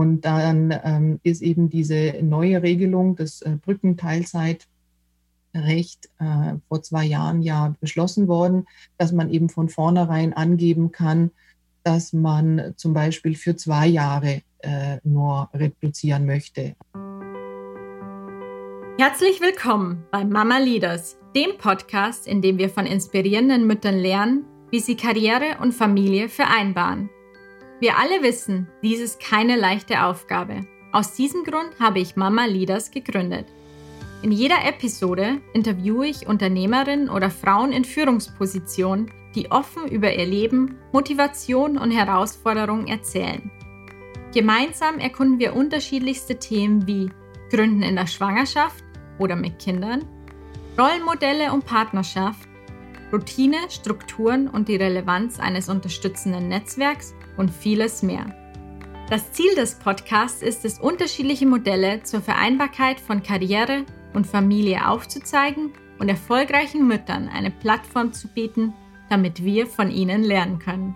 [0.00, 4.64] Und dann ähm, ist eben diese neue Regelung des äh, Brückenteilzeitrecht
[5.52, 8.64] äh, vor zwei Jahren ja beschlossen worden,
[8.96, 11.32] dass man eben von vornherein angeben kann,
[11.82, 16.76] dass man zum Beispiel für zwei Jahre äh, nur reduzieren möchte.
[18.98, 24.80] Herzlich willkommen bei Mama Leaders, dem Podcast, in dem wir von inspirierenden Müttern lernen, wie
[24.80, 27.10] sie Karriere und Familie vereinbaren.
[27.80, 30.66] Wir alle wissen, dies ist keine leichte Aufgabe.
[30.92, 33.46] Aus diesem Grund habe ich Mama Leaders gegründet.
[34.20, 40.76] In jeder Episode interviewe ich Unternehmerinnen oder Frauen in Führungspositionen, die offen über ihr Leben,
[40.92, 43.50] Motivation und Herausforderungen erzählen.
[44.34, 47.10] Gemeinsam erkunden wir unterschiedlichste Themen wie
[47.50, 48.84] Gründen in der Schwangerschaft
[49.18, 50.04] oder mit Kindern,
[50.78, 52.46] Rollenmodelle und Partnerschaft,
[53.10, 58.26] Routine, Strukturen und die Relevanz eines unterstützenden Netzwerks und vieles mehr.
[59.08, 63.84] Das Ziel des Podcasts ist es, unterschiedliche Modelle zur Vereinbarkeit von Karriere
[64.14, 68.72] und Familie aufzuzeigen und erfolgreichen Müttern eine Plattform zu bieten,
[69.08, 70.94] damit wir von ihnen lernen können.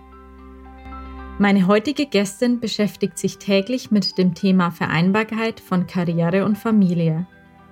[1.40, 7.26] Meine heutige Gästin beschäftigt sich täglich mit dem Thema Vereinbarkeit von Karriere und Familie.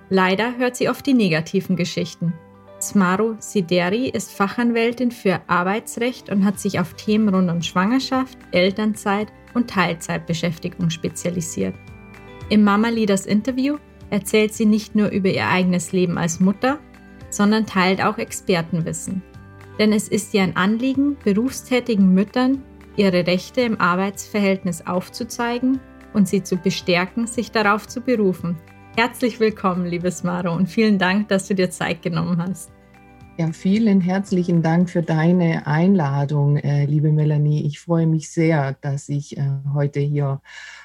[0.09, 2.33] Leider hört sie oft die negativen Geschichten.
[2.89, 9.27] Smaru Sideri ist Fachanwältin für Arbeitsrecht und hat sich auf Themen rund um Schwangerschaft, Elternzeit
[9.53, 11.75] und Teilzeitbeschäftigung spezialisiert.
[12.49, 13.77] Im Mama Leaders Interview
[14.09, 16.79] erzählt sie nicht nur über ihr eigenes Leben als Mutter,
[17.29, 19.23] sondern teilt auch Expertenwissen.
[19.79, 22.61] Denn es ist ihr ein Anliegen, berufstätigen Müttern
[22.95, 25.79] ihre Rechte im Arbeitsverhältnis aufzuzeigen
[26.13, 28.57] und sie zu bestärken, sich darauf zu berufen.
[28.95, 32.69] Herzlich willkommen, liebes Maro, und vielen Dank, dass du dir Zeit genommen hast.
[33.39, 37.65] Ja, vielen herzlichen Dank für deine Einladung, äh, liebe Melanie.
[37.65, 40.41] Ich freue mich sehr, dass ich äh, heute hier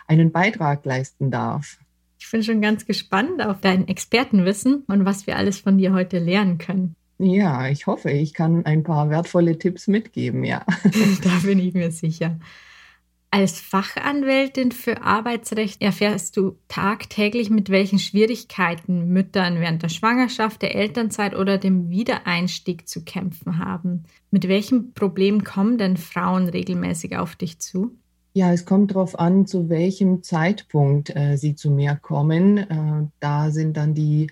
[0.06, 1.78] einen Beitrag leisten darf.
[2.18, 6.18] Ich bin schon ganz gespannt auf dein Expertenwissen und was wir alles von dir heute
[6.18, 6.96] lernen können.
[7.18, 10.64] Ja, ich hoffe, ich kann ein paar wertvolle Tipps mitgeben, ja.
[11.22, 12.38] da bin ich mir sicher.
[13.30, 20.74] Als Fachanwältin für Arbeitsrecht erfährst du tagtäglich, mit welchen Schwierigkeiten Müttern während der Schwangerschaft, der
[20.74, 24.04] Elternzeit oder dem Wiedereinstieg zu kämpfen haben.
[24.30, 27.92] Mit welchen Problemen kommen denn Frauen regelmäßig auf dich zu?
[28.32, 32.58] Ja, es kommt darauf an, zu welchem Zeitpunkt äh, sie zu mir kommen.
[32.58, 34.28] Äh, da sind dann die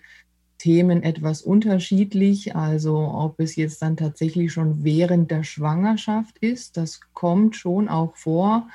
[0.66, 2.56] Themen etwas unterschiedlich.
[2.56, 8.16] Also ob es jetzt dann tatsächlich schon während der Schwangerschaft ist, das kommt schon auch
[8.16, 8.66] vor,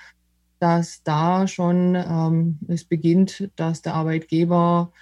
[0.59, 4.93] dass da schon ähm, es beginnt, dass der Arbeitgeber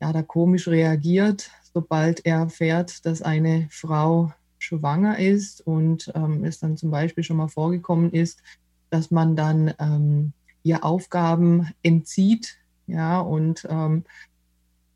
[0.00, 6.58] ja da komisch reagiert, sobald er erfährt, dass eine Frau schwanger ist und ähm, es
[6.58, 8.42] dann zum Beispiel schon mal vorgekommen ist,
[8.88, 12.56] dass man dann ähm, ihr Aufgaben entzieht,
[12.86, 14.04] ja, und ähm,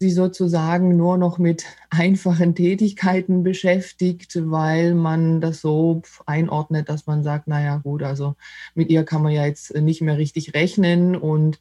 [0.00, 7.22] sie sozusagen nur noch mit einfachen Tätigkeiten beschäftigt, weil man das so einordnet, dass man
[7.22, 8.34] sagt, naja gut, also
[8.74, 11.58] mit ihr kann man ja jetzt nicht mehr richtig rechnen und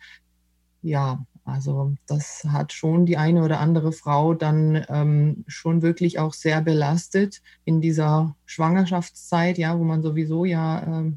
[0.81, 6.34] ja, also das hat schon die eine oder andere Frau dann ähm, schon wirklich auch
[6.34, 11.12] sehr belastet in dieser Schwangerschaftszeit, ja, wo man sowieso ja äh,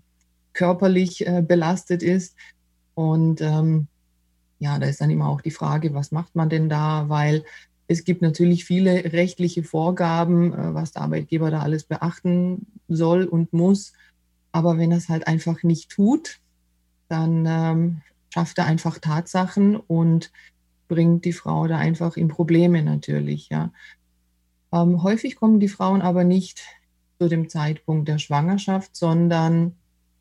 [0.53, 2.37] körperlich äh, belastet ist.
[2.95, 3.89] Und ähm,
[4.61, 7.09] ja, da ist dann immer auch die Frage, was macht man denn da?
[7.09, 7.45] Weil
[7.89, 13.53] es gibt natürlich viele rechtliche Vorgaben, äh, was der Arbeitgeber da alles beachten soll und
[13.53, 13.93] muss.
[14.53, 16.39] Aber wenn er es halt einfach nicht tut,
[17.09, 20.31] dann ähm, schafft er einfach Tatsachen und
[20.89, 23.49] bringt die Frau da einfach in Probleme natürlich.
[23.49, 23.73] Ja.
[24.73, 26.63] Ähm, häufig kommen die Frauen aber nicht
[27.19, 29.75] zu dem Zeitpunkt der Schwangerschaft, sondern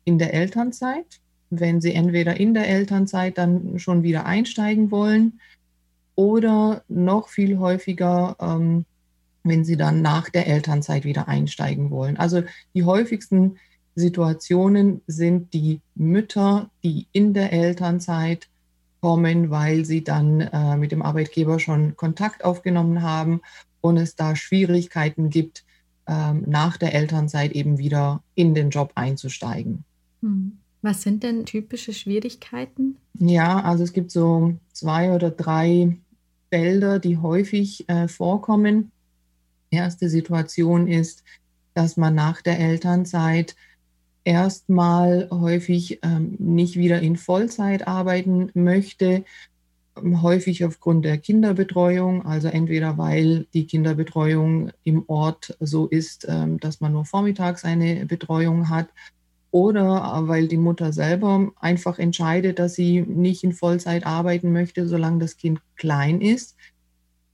[0.04, 5.40] in der Elternzeit wenn sie entweder in der Elternzeit dann schon wieder einsteigen wollen
[6.14, 8.84] oder noch viel häufiger, ähm,
[9.42, 12.16] wenn sie dann nach der Elternzeit wieder einsteigen wollen.
[12.16, 12.42] Also
[12.74, 13.56] die häufigsten
[13.94, 18.48] Situationen sind die Mütter, die in der Elternzeit
[19.00, 23.40] kommen, weil sie dann äh, mit dem Arbeitgeber schon Kontakt aufgenommen haben
[23.80, 25.64] und es da Schwierigkeiten gibt,
[26.06, 29.84] ähm, nach der Elternzeit eben wieder in den Job einzusteigen.
[30.22, 30.59] Hm.
[30.82, 32.96] Was sind denn typische Schwierigkeiten?
[33.18, 35.98] Ja, also es gibt so zwei oder drei
[36.50, 38.90] Felder, die häufig äh, vorkommen.
[39.70, 41.22] Erste Situation ist,
[41.74, 43.56] dass man nach der Elternzeit
[44.24, 49.24] erstmal häufig ähm, nicht wieder in Vollzeit arbeiten möchte,
[49.96, 56.80] häufig aufgrund der Kinderbetreuung, also entweder weil die Kinderbetreuung im Ort so ist, ähm, dass
[56.80, 58.88] man nur vormittags eine Betreuung hat
[59.50, 65.18] oder weil die Mutter selber einfach entscheidet, dass sie nicht in Vollzeit arbeiten möchte, solange
[65.18, 66.56] das Kind klein ist.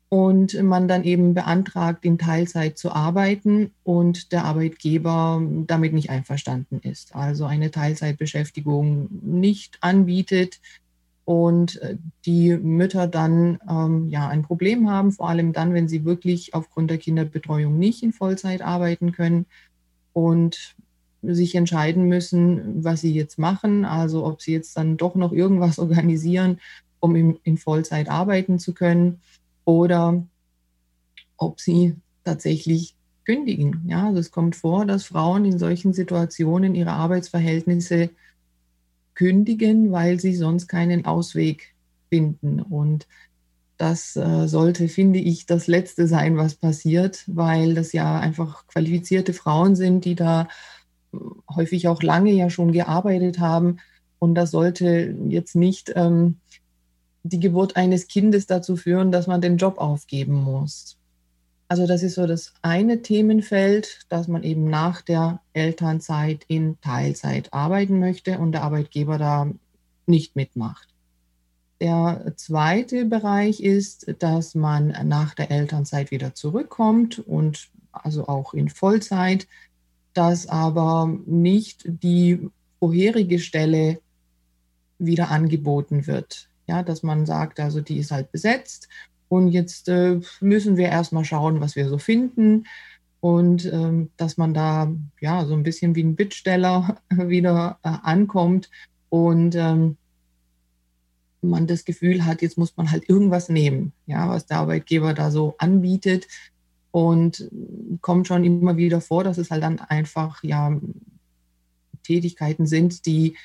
[0.09, 6.79] Und man dann eben beantragt, in Teilzeit zu arbeiten und der Arbeitgeber damit nicht einverstanden
[6.79, 7.15] ist.
[7.17, 10.61] Also eine Teilzeitbeschäftigung nicht anbietet
[11.27, 11.81] und
[12.25, 16.89] die Mütter dann ähm, ja ein Problem haben, vor allem dann, wenn sie wirklich aufgrund
[16.89, 19.47] der Kinderbetreuung nicht in Vollzeit arbeiten können.
[20.13, 20.77] Und
[21.35, 23.85] sich entscheiden müssen, was sie jetzt machen.
[23.85, 26.61] Also ob sie jetzt dann doch noch irgendwas organisieren,
[27.01, 29.21] um in, in Vollzeit arbeiten zu können
[29.65, 30.25] oder
[31.37, 32.95] ob sie tatsächlich
[33.25, 33.83] kündigen.
[33.87, 38.11] Ja, also es kommt vor, dass Frauen in solchen Situationen ihre Arbeitsverhältnisse
[39.15, 41.75] kündigen, weil sie sonst keinen Ausweg
[42.09, 42.61] finden.
[42.61, 43.07] Und
[43.77, 49.33] das äh, sollte, finde ich, das Letzte sein, was passiert, weil das ja einfach qualifizierte
[49.33, 50.49] Frauen sind, die da
[51.55, 53.79] häufig auch lange ja schon gearbeitet haben.
[54.19, 56.37] Und das sollte jetzt nicht ähm,
[57.23, 60.97] die Geburt eines Kindes dazu führen, dass man den Job aufgeben muss.
[61.69, 67.53] Also das ist so das eine Themenfeld, dass man eben nach der Elternzeit in Teilzeit
[67.53, 69.51] arbeiten möchte und der Arbeitgeber da
[70.07, 70.89] nicht mitmacht.
[71.81, 78.69] Der zweite Bereich ist, dass man nach der Elternzeit wieder zurückkommt und also auch in
[78.69, 79.47] Vollzeit
[80.17, 82.49] dass aber nicht die
[82.79, 84.01] vorherige Stelle
[84.99, 86.49] wieder angeboten wird.
[86.67, 88.89] Ja, dass man sagt, also die ist halt besetzt.
[89.29, 92.65] Und jetzt äh, müssen wir erstmal schauen, was wir so finden.
[93.21, 98.71] Und ähm, dass man da ja so ein bisschen wie ein Bittsteller wieder äh, ankommt
[99.09, 99.97] und ähm,
[101.43, 105.31] man das Gefühl hat, jetzt muss man halt irgendwas nehmen, ja, was der Arbeitgeber da
[105.31, 106.27] so anbietet,
[106.97, 107.51] und
[108.01, 110.81] kommt schon immer wieder vor, dass es halt dann einfach ja
[112.03, 113.37] Tätigkeiten sind, die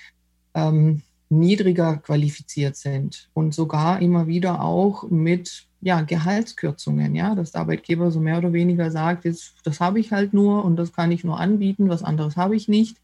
[0.54, 3.30] ähm, niedriger qualifiziert sind.
[3.34, 8.54] Und sogar immer wieder auch mit ja, Gehaltskürzungen, ja, dass der Arbeitgeber so mehr oder
[8.54, 12.04] weniger sagt, jetzt, das habe ich halt nur und das kann ich nur anbieten, was
[12.04, 13.02] anderes habe ich nicht.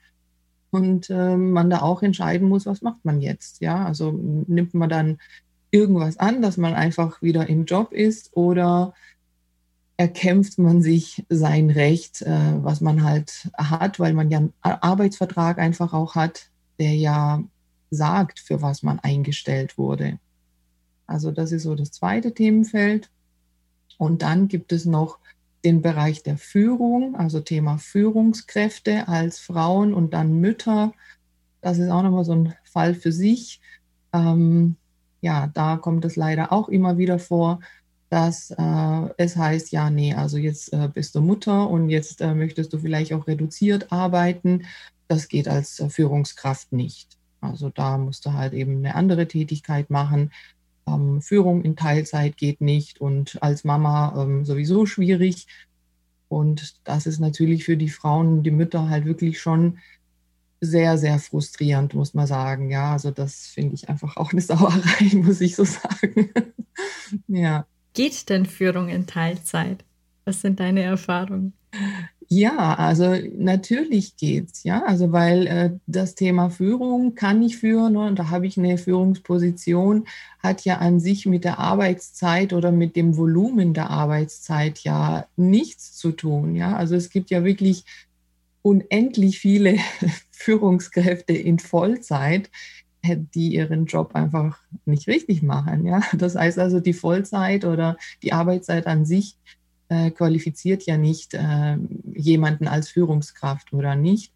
[0.71, 4.87] Und äh, man da auch entscheiden muss, was macht man jetzt, ja, also nimmt man
[4.87, 5.17] dann
[5.71, 8.93] irgendwas an, dass man einfach wieder im Job ist oder
[9.97, 15.57] erkämpft man sich sein Recht, äh, was man halt hat, weil man ja einen Arbeitsvertrag
[15.57, 16.49] einfach auch hat,
[16.79, 17.43] der ja
[17.89, 20.19] sagt, für was man eingestellt wurde.
[21.07, 23.09] Also das ist so das zweite Themenfeld.
[23.97, 25.17] Und dann gibt es noch
[25.65, 30.93] den Bereich der Führung, also Thema Führungskräfte als Frauen und dann Mütter.
[31.61, 33.59] Das ist auch nochmal so ein Fall für sich.
[34.13, 34.75] Ähm,
[35.21, 37.59] ja, da kommt es leider auch immer wieder vor,
[38.09, 42.33] dass äh, es heißt, ja, nee, also jetzt äh, bist du Mutter und jetzt äh,
[42.33, 44.65] möchtest du vielleicht auch reduziert arbeiten.
[45.07, 47.17] Das geht als äh, Führungskraft nicht.
[47.41, 50.31] Also da musst du halt eben eine andere Tätigkeit machen.
[50.87, 55.47] Ähm, Führung in Teilzeit geht nicht und als Mama ähm, sowieso schwierig.
[56.29, 59.79] Und das ist natürlich für die Frauen, die Mütter halt wirklich schon
[60.61, 62.71] sehr, sehr frustrierend, muss man sagen.
[62.71, 66.29] Ja, also das finde ich einfach auch eine Sauerei, muss ich so sagen.
[67.27, 67.65] ja
[67.97, 69.83] geht denn Führung in Teilzeit?
[70.23, 71.53] Was sind deine Erfahrungen?
[72.29, 74.83] Ja, also natürlich geht's, ja.
[74.83, 80.05] Also weil äh, das Thema Führung kann ich führen und da habe ich eine Führungsposition,
[80.39, 85.95] hat ja an sich mit der Arbeitszeit oder mit dem Volumen der Arbeitszeit ja nichts
[85.95, 86.75] zu tun, ja.
[86.75, 87.83] Also es gibt ja wirklich
[88.61, 89.77] unendlich viele
[90.31, 92.51] Führungskräfte in Vollzeit,
[93.15, 95.85] die ihren Job einfach nicht richtig machen.
[95.85, 96.01] Ja?
[96.13, 99.37] Das heißt also, die Vollzeit oder die Arbeitszeit an sich
[99.89, 101.77] äh, qualifiziert ja nicht äh,
[102.13, 104.33] jemanden als Führungskraft oder nicht.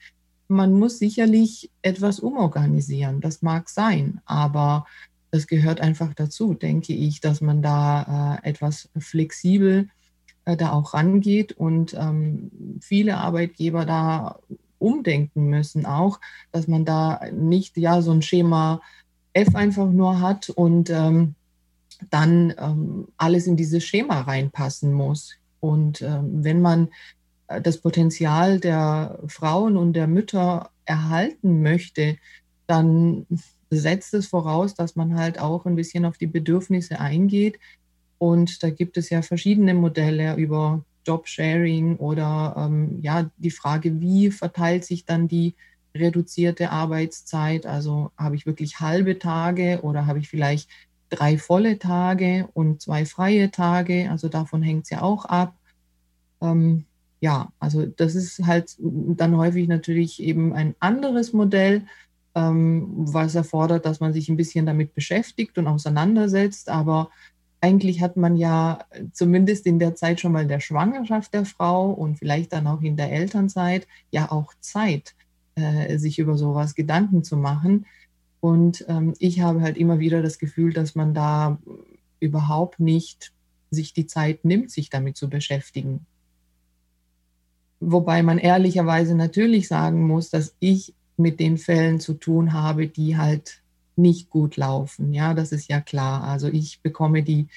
[0.48, 4.86] Man muss sicherlich etwas umorganisieren, das mag sein, aber
[5.32, 9.88] das gehört einfach dazu, denke ich, dass man da äh, etwas flexibel
[10.46, 12.52] äh, da auch rangeht und ähm,
[12.82, 14.40] viele Arbeitgeber da
[14.82, 16.20] umdenken müssen auch,
[16.52, 18.82] dass man da nicht ja so ein Schema
[19.34, 21.36] F einfach nur hat und ähm,
[22.10, 25.36] dann ähm, alles in dieses Schema reinpassen muss.
[25.60, 26.90] Und ähm, wenn man
[27.48, 32.18] äh, das Potenzial der Frauen und der Mütter erhalten möchte,
[32.68, 33.26] dann
[33.70, 37.60] setzt es voraus, dass man halt auch ein bisschen auf die Bedürfnisse eingeht.
[38.18, 44.32] Und da gibt es ja verschiedene Modelle über Jobsharing oder ähm, ja, die Frage, wie
[44.32, 45.56] verteilt sich dann die
[45.96, 47.66] reduzierte Arbeitszeit?
[47.66, 50.70] Also habe ich wirklich halbe Tage oder habe ich vielleicht
[51.10, 54.10] drei volle Tage und zwei freie Tage?
[54.10, 55.56] Also davon hängt es ja auch ab.
[56.42, 56.86] Ähm,
[57.20, 61.86] ja, also das ist halt dann häufig natürlich eben ein anderes Modell,
[62.34, 66.70] ähm, was erfordert, dass man sich ein bisschen damit beschäftigt und auseinandersetzt.
[66.70, 67.10] Aber
[67.62, 68.80] eigentlich hat man ja
[69.14, 72.98] zumindest in der Zeit schon mal der Schwangerschaft der Frau und vielleicht dann auch in
[72.98, 75.16] der Elternzeit ja auch Zeit,
[75.56, 77.86] äh, sich über sowas Gedanken zu machen.
[78.40, 81.60] Und ähm, ich habe halt immer wieder das Gefühl, dass man da
[82.20, 83.32] überhaupt nicht
[83.70, 86.08] sich die Zeit nimmt, sich damit zu beschäftigen.
[87.80, 93.18] Wobei man ehrlicherweise natürlich sagen muss, dass ich mit den Fällen zu tun habe, die
[93.18, 93.62] halt
[93.96, 95.14] nicht gut laufen.
[95.14, 96.24] Ja, das ist ja klar.
[96.24, 97.48] Also ich bekomme die,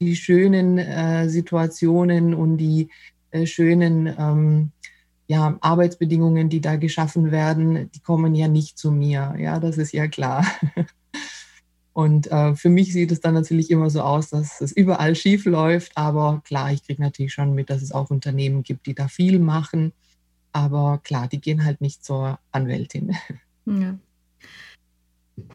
[0.00, 2.90] die schönen äh, Situationen und die
[3.30, 4.70] äh, schönen ähm,
[5.26, 9.34] ja, Arbeitsbedingungen, die da geschaffen werden, die kommen ja nicht zu mir.
[9.38, 10.46] Ja, das ist ja klar.
[11.94, 15.44] Und äh, für mich sieht es dann natürlich immer so aus, dass es überall schief
[15.44, 15.96] läuft.
[15.96, 19.38] Aber klar, ich kriege natürlich schon mit, dass es auch Unternehmen gibt, die da viel
[19.38, 19.92] machen.
[20.50, 23.14] Aber klar, die gehen halt nicht zur Anwältin.
[23.66, 23.96] Ja.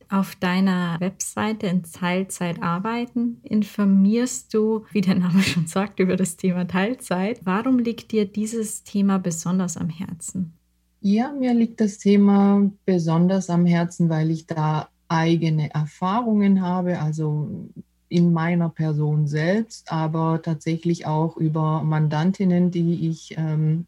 [0.09, 6.35] Auf deiner Webseite in Teilzeit arbeiten informierst du, wie der Name schon sagt, über das
[6.35, 7.39] Thema Teilzeit.
[7.43, 10.53] Warum liegt dir dieses Thema besonders am Herzen?
[11.01, 17.69] Ja, mir liegt das Thema besonders am Herzen, weil ich da eigene Erfahrungen habe, also
[18.09, 23.85] in meiner Person selbst, aber tatsächlich auch über Mandantinnen, die ich ähm,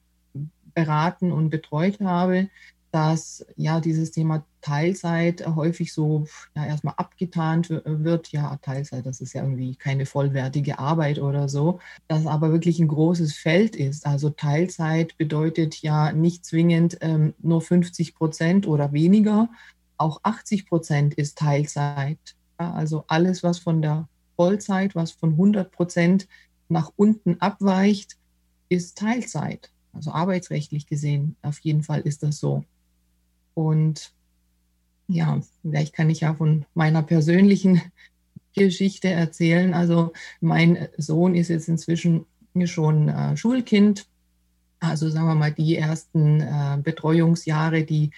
[0.74, 2.48] beraten und betreut habe,
[2.92, 8.32] dass ja dieses Thema Teilzeit häufig so ja, erstmal abgetan wird.
[8.32, 11.80] Ja, Teilzeit, das ist ja irgendwie keine vollwertige Arbeit oder so.
[12.08, 14.06] Das aber wirklich ein großes Feld ist.
[14.06, 19.50] Also Teilzeit bedeutet ja nicht zwingend ähm, nur 50 Prozent oder weniger.
[19.98, 22.20] Auch 80 Prozent ist Teilzeit.
[22.60, 26.28] Ja, also alles, was von der Vollzeit, was von 100 Prozent
[26.68, 28.18] nach unten abweicht,
[28.70, 29.72] ist Teilzeit.
[29.94, 32.64] Also arbeitsrechtlich gesehen, auf jeden Fall ist das so.
[33.54, 34.12] Und
[35.08, 37.82] ja, vielleicht kann ich ja von meiner persönlichen
[38.56, 39.74] Geschichte erzählen.
[39.74, 42.26] Also mein Sohn ist jetzt inzwischen
[42.66, 44.08] schon äh, Schulkind.
[44.80, 48.12] Also sagen wir mal, die ersten äh, Betreuungsjahre, die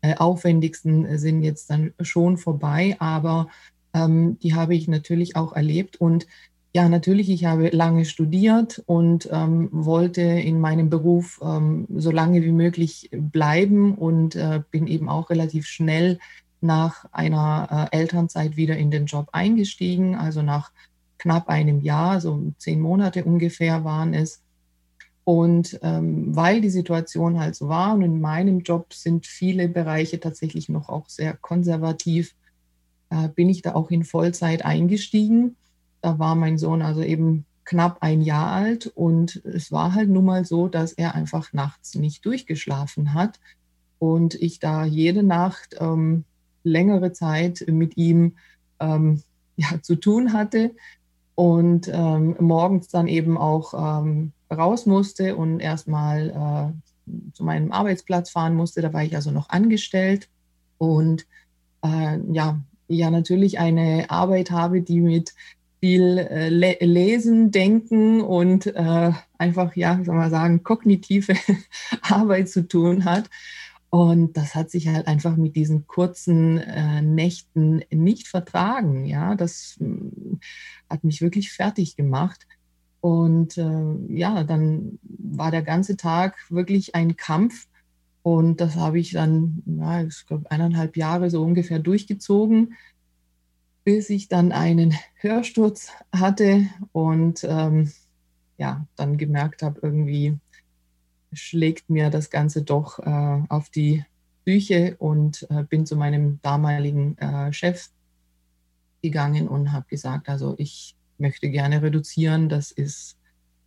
[0.00, 3.48] äh, aufwendigsten sind jetzt dann schon vorbei, aber
[3.94, 5.96] ähm, die habe ich natürlich auch erlebt.
[5.96, 6.26] Und
[6.74, 12.42] ja, natürlich, ich habe lange studiert und ähm, wollte in meinem Beruf ähm, so lange
[12.42, 16.18] wie möglich bleiben und äh, bin eben auch relativ schnell
[16.60, 20.72] nach einer äh, Elternzeit wieder in den Job eingestiegen, also nach
[21.16, 24.42] knapp einem Jahr, so zehn Monate ungefähr waren es.
[25.24, 30.20] Und ähm, weil die Situation halt so war und in meinem Job sind viele Bereiche
[30.20, 32.34] tatsächlich noch auch sehr konservativ,
[33.10, 35.56] äh, bin ich da auch in Vollzeit eingestiegen
[36.00, 40.24] da war mein Sohn also eben knapp ein Jahr alt und es war halt nun
[40.24, 43.40] mal so, dass er einfach nachts nicht durchgeschlafen hat
[43.98, 46.24] und ich da jede Nacht ähm,
[46.62, 48.36] längere Zeit mit ihm
[48.80, 49.22] ähm,
[49.56, 50.70] ja, zu tun hatte
[51.34, 58.30] und ähm, morgens dann eben auch ähm, raus musste und erstmal äh, zu meinem Arbeitsplatz
[58.30, 58.82] fahren musste.
[58.82, 60.28] Da war ich also noch angestellt
[60.78, 61.26] und
[61.84, 65.34] äh, ja, ja natürlich eine Arbeit habe, die mit
[65.80, 71.34] viel äh, le lesen, denken und äh, einfach, ja, soll man sagen, kognitive
[72.02, 73.30] Arbeit zu tun hat.
[73.90, 79.06] Und das hat sich halt einfach mit diesen kurzen äh, Nächten nicht vertragen.
[79.06, 80.36] Ja, das äh,
[80.90, 82.46] hat mich wirklich fertig gemacht.
[83.00, 87.66] Und äh, ja, dann war der ganze Tag wirklich ein Kampf.
[88.22, 92.74] Und das habe ich dann, ja, ich glaube, eineinhalb Jahre so ungefähr durchgezogen
[93.88, 97.90] bis ich dann einen Hörsturz hatte und ähm,
[98.58, 100.36] ja, dann gemerkt habe, irgendwie
[101.32, 104.04] schlägt mir das Ganze doch äh, auf die
[104.44, 107.88] Psyche und äh, bin zu meinem damaligen äh, Chef
[109.00, 113.16] gegangen und habe gesagt, also ich möchte gerne reduzieren, das ist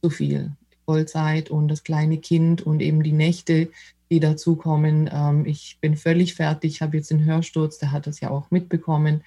[0.04, 0.52] zu viel.
[0.86, 3.72] Vollzeit und das kleine Kind und eben die Nächte,
[4.12, 5.10] die dazukommen.
[5.12, 9.24] Ähm, ich bin völlig fertig, habe jetzt den Hörsturz, der hat das ja auch mitbekommen.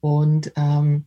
[0.00, 1.04] Und ähm,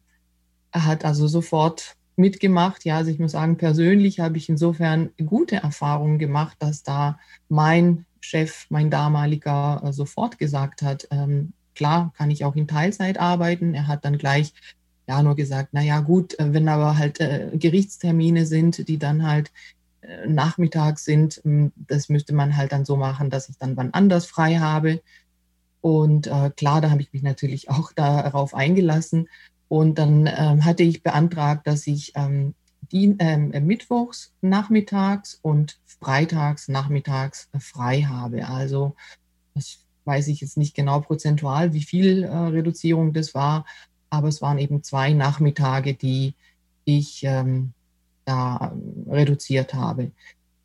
[0.72, 2.86] er hat also sofort mitgemacht.
[2.86, 7.20] Ja, also ich muss sagen, persönlich habe ich insofern gute Erfahrungen gemacht, dass da
[7.50, 13.20] mein Chef, mein damaliger, äh, sofort gesagt hat, ähm, klar, kann ich auch in Teilzeit
[13.20, 13.74] arbeiten.
[13.74, 14.54] Er hat dann gleich
[15.08, 19.28] ja nur gesagt, na ja, gut, äh, wenn aber halt äh, Gerichtstermine sind, die dann
[19.28, 19.52] halt
[20.02, 23.94] äh, nachmittags sind, hm, das müsste man halt dann so machen, dass ich dann wann
[23.94, 25.02] anders frei habe.
[25.84, 29.28] Und äh, klar, da habe ich mich natürlich auch darauf eingelassen.
[29.68, 32.56] Und dann ähm, hatte ich beantragt, dass ich ähm,
[32.92, 38.48] Dien äh, mittwochs nachmittags und freitags nachmittags frei habe.
[38.48, 38.96] Also
[39.56, 43.66] das weiß ich jetzt nicht genau prozentual, wie viel äh, Reduzierung das war,
[44.10, 46.34] aber es waren eben zwei Nachmittage, die
[46.86, 47.74] ich ähm,
[48.24, 48.74] da
[49.08, 50.12] reduziert habe.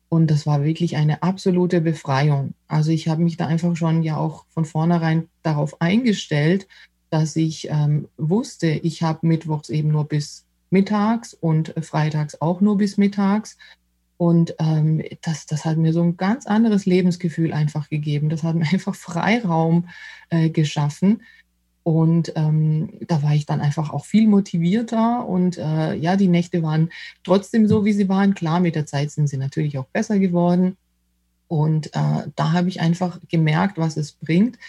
[0.09, 2.55] Und das war wirklich eine absolute Befreiung.
[2.67, 6.67] Also ich habe mich da einfach schon ja auch von vornherein darauf eingestellt,
[7.11, 12.77] dass ich ähm, wusste, ich habe mittwochs eben nur bis mittags und freitags auch nur
[12.77, 13.57] bis mittags.
[14.17, 18.29] Und ähm, das, das hat mir so ein ganz anderes Lebensgefühl einfach gegeben.
[18.29, 19.87] Das hat mir einfach Freiraum
[20.29, 21.21] äh, geschaffen.
[21.83, 25.25] Und ähm, da war ich dann einfach auch viel motivierter.
[25.27, 26.91] Und äh, ja, die Nächte waren
[27.23, 28.33] trotzdem so, wie sie waren.
[28.33, 30.77] Klar, mit der Zeit sind sie natürlich auch besser geworden.
[31.47, 34.59] Und äh, da habe ich einfach gemerkt, was es bringt.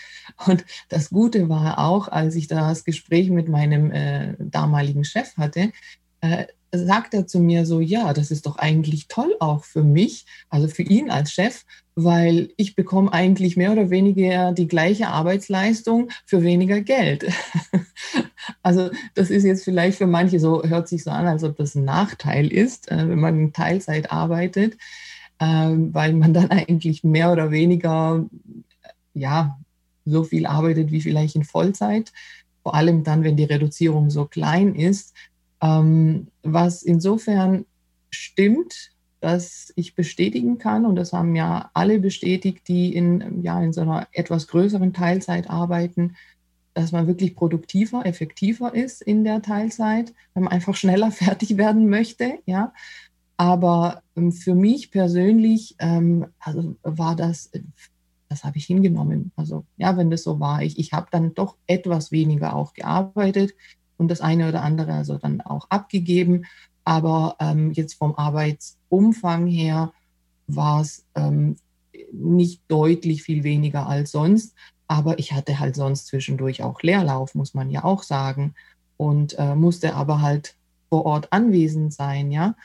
[0.46, 5.72] Und das Gute war auch, als ich das Gespräch mit meinem äh, damaligen Chef hatte,
[6.20, 10.24] äh, sagt er zu mir so, ja, das ist doch eigentlich toll auch für mich,
[10.48, 11.64] also für ihn als Chef,
[11.96, 17.26] weil ich bekomme eigentlich mehr oder weniger die gleiche Arbeitsleistung für weniger Geld.
[18.62, 21.74] also das ist jetzt vielleicht für manche so, hört sich so an, als ob das
[21.74, 24.76] ein Nachteil ist, äh, wenn man in Teilzeit arbeitet
[25.40, 28.24] ähm, weil man dann eigentlich mehr oder weniger
[29.14, 29.58] ja
[30.04, 32.12] so viel arbeitet wie vielleicht in Vollzeit.
[32.62, 35.14] Vor allem dann, wenn die Reduzierung so klein ist.
[35.62, 37.66] Ähm, was insofern
[38.10, 43.72] stimmt, dass ich bestätigen kann, und das haben ja alle bestätigt, die in, ja, in
[43.72, 46.16] so einer etwas größeren Teilzeit arbeiten,
[46.74, 51.88] dass man wirklich produktiver, effektiver ist in der Teilzeit, wenn man einfach schneller fertig werden
[51.88, 52.38] möchte.
[52.46, 52.72] Ja?
[53.36, 57.50] Aber ähm, für mich persönlich ähm, also war das,
[58.28, 59.32] das habe ich hingenommen.
[59.36, 63.52] Also ja, wenn das so war, ich, ich habe dann doch etwas weniger auch gearbeitet
[64.00, 66.46] und das eine oder andere also dann auch abgegeben.
[66.84, 69.92] Aber ähm, jetzt vom Arbeitsumfang her
[70.46, 71.56] war es ähm,
[72.10, 74.54] nicht deutlich viel weniger als sonst.
[74.88, 78.54] Aber ich hatte halt sonst zwischendurch auch Leerlauf, muss man ja auch sagen.
[78.96, 80.56] Und äh, musste aber halt
[80.88, 82.56] vor Ort anwesend sein, ja.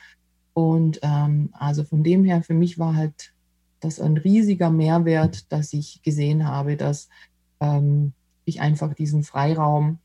[0.54, 3.34] Und ähm, also von dem her, für mich war halt
[3.80, 7.10] das ein riesiger Mehrwert, dass ich gesehen habe, dass
[7.60, 8.14] ähm,
[8.46, 9.98] ich einfach diesen Freiraum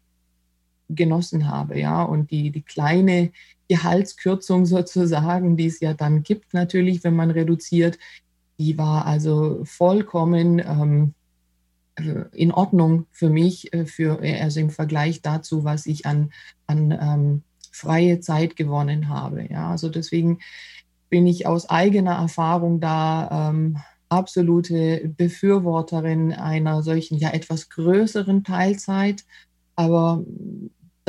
[0.96, 3.32] genossen habe, ja, und die, die kleine
[3.68, 7.98] Gehaltskürzung sozusagen, die es ja dann gibt, natürlich, wenn man reduziert,
[8.60, 11.14] die war also vollkommen ähm,
[12.34, 16.32] in Ordnung für mich, äh, für, also im Vergleich dazu, was ich an,
[16.68, 19.48] an ähm, freie Zeit gewonnen habe.
[19.50, 20.40] Ja, also deswegen
[21.10, 23.78] bin ich aus eigener Erfahrung da ähm,
[24.10, 29.24] absolute Befürworterin einer solchen ja etwas größeren Teilzeit.
[29.76, 30.24] Aber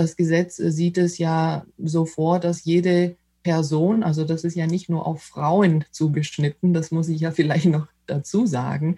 [0.03, 4.88] das Gesetz sieht es ja so vor, dass jede Person, also das ist ja nicht
[4.88, 8.97] nur auf Frauen zugeschnitten, das muss ich ja vielleicht noch dazu sagen.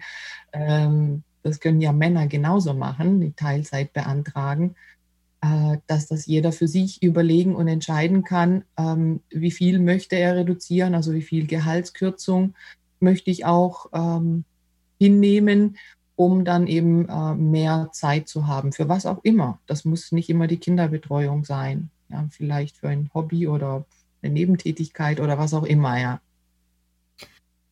[0.53, 4.75] Ähm, das können ja Männer genauso machen, die Teilzeit beantragen.
[5.41, 10.35] Äh, dass das jeder für sich überlegen und entscheiden kann, ähm, wie viel möchte er
[10.37, 12.55] reduzieren, also wie viel Gehaltskürzung
[12.99, 14.45] möchte ich auch ähm,
[14.97, 15.77] hinnehmen,
[16.15, 19.59] um dann eben äh, mehr Zeit zu haben, für was auch immer.
[19.67, 23.85] Das muss nicht immer die Kinderbetreuung sein, ja, vielleicht für ein Hobby oder
[24.21, 26.21] eine Nebentätigkeit oder was auch immer, ja.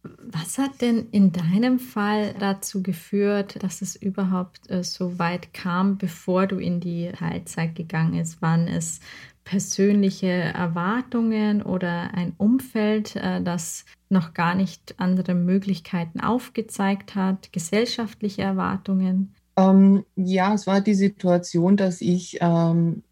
[0.03, 5.97] Was hat denn in deinem Fall dazu geführt, dass es überhaupt äh, so weit kam,
[5.97, 8.41] bevor du in die Teilzeit gegangen bist?
[8.41, 8.99] Waren es
[9.43, 18.43] persönliche Erwartungen oder ein Umfeld, äh, das noch gar nicht andere Möglichkeiten aufgezeigt hat, gesellschaftliche
[18.43, 19.35] Erwartungen?
[19.57, 23.03] Ähm, ja, es war die Situation, dass ich ähm,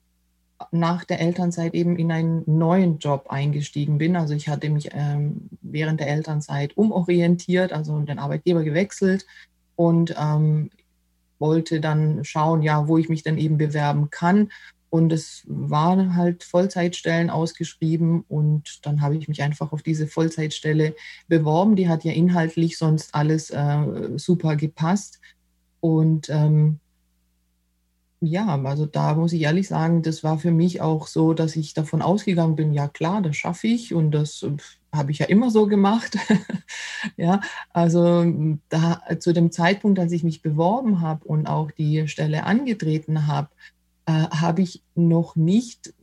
[0.72, 4.16] nach der Elternzeit eben in einen neuen Job eingestiegen bin.
[4.16, 9.26] Also ich hatte mich ähm, während der Elternzeit umorientiert, also den Arbeitgeber gewechselt
[9.76, 10.70] und ähm,
[11.40, 14.50] wollte dann schauen, ja, wo ich mich dann eben bewerben kann.
[14.92, 20.96] Und es waren halt Vollzeitstellen ausgeschrieben und dann habe ich mich einfach auf diese Vollzeitstelle
[21.30, 21.78] beworben.
[21.78, 25.22] Die hat ja inhaltlich sonst alles äh, super gepasst.
[25.80, 26.82] Und ähm,
[28.20, 31.74] ja, also da muss ich ehrlich sagen, das war für mich auch so, dass ich
[31.74, 34.52] davon ausgegangen bin, ja klar, das schaffe ich und das äh,
[34.94, 36.18] habe ich ja immer so gemacht.
[37.16, 42.44] ja, also da zu dem Zeitpunkt, als ich mich beworben habe und auch die Stelle
[42.44, 43.48] angetreten habe,
[44.12, 45.94] äh, habe ich noch nicht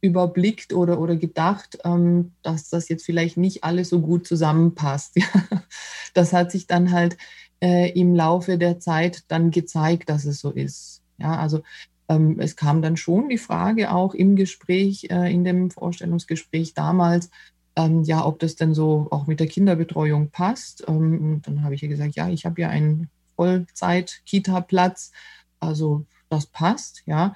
[0.00, 5.16] überblickt oder, oder gedacht, ähm, dass das jetzt vielleicht nicht alles so gut zusammenpasst.
[6.14, 7.16] das hat sich dann halt
[7.60, 11.02] äh, im Laufe der Zeit dann gezeigt, dass es so ist.
[11.18, 11.62] Ja, also
[12.08, 17.30] ähm, es kam dann schon die Frage auch im Gespräch, äh, in dem Vorstellungsgespräch damals,
[17.76, 20.84] ähm, ja, ob das denn so auch mit der Kinderbetreuung passt.
[20.88, 25.12] Ähm, dann habe ich ja gesagt, ja, ich habe ja einen Vollzeit-Kita-Platz,
[25.58, 27.34] also das passt, ja.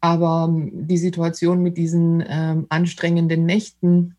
[0.00, 4.16] Aber ähm, die Situation mit diesen ähm, anstrengenden Nächten,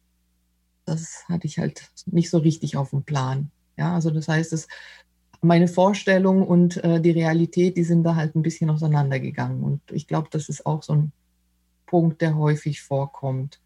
[0.85, 3.51] das hatte ich halt nicht so richtig auf dem Plan.
[3.77, 4.67] Ja, also das heißt, es,
[5.41, 9.63] meine Vorstellung und äh, die Realität, die sind da halt ein bisschen auseinandergegangen.
[9.63, 11.11] Und ich glaube, das ist auch so ein
[11.87, 13.59] Punkt, der häufig vorkommt.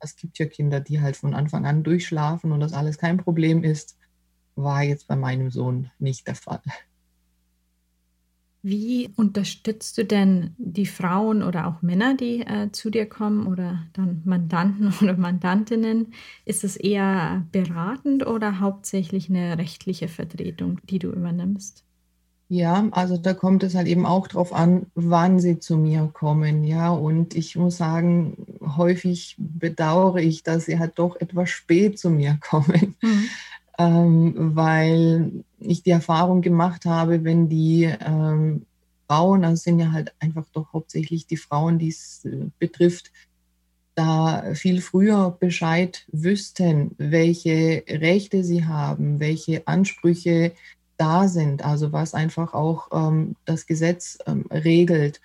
[0.00, 3.62] Es gibt ja Kinder, die halt von Anfang an durchschlafen und das alles kein Problem
[3.62, 3.96] ist.
[4.56, 6.62] War jetzt bei meinem Sohn nicht der Fall.
[8.62, 13.84] Wie unterstützt du denn die Frauen oder auch Männer, die äh, zu dir kommen oder
[13.92, 16.12] dann Mandanten oder Mandantinnen?
[16.44, 21.84] Ist es eher beratend oder hauptsächlich eine rechtliche Vertretung, die du übernimmst?
[22.50, 26.64] Ja, also da kommt es halt eben auch darauf an, wann sie zu mir kommen.
[26.64, 32.10] Ja, und ich muss sagen, häufig bedauere ich, dass sie halt doch etwas spät zu
[32.10, 32.96] mir kommen.
[33.02, 33.28] Mhm
[33.78, 38.66] ähm, weil ich die Erfahrung gemacht habe, wenn die ähm,
[39.06, 43.12] Frauen, also sind ja halt einfach doch hauptsächlich die Frauen, die es äh, betrifft,
[43.94, 50.52] da viel früher Bescheid wüssten, welche Rechte sie haben, welche Ansprüche
[50.96, 55.20] da sind, also was einfach auch ähm, das Gesetz ähm, regelt,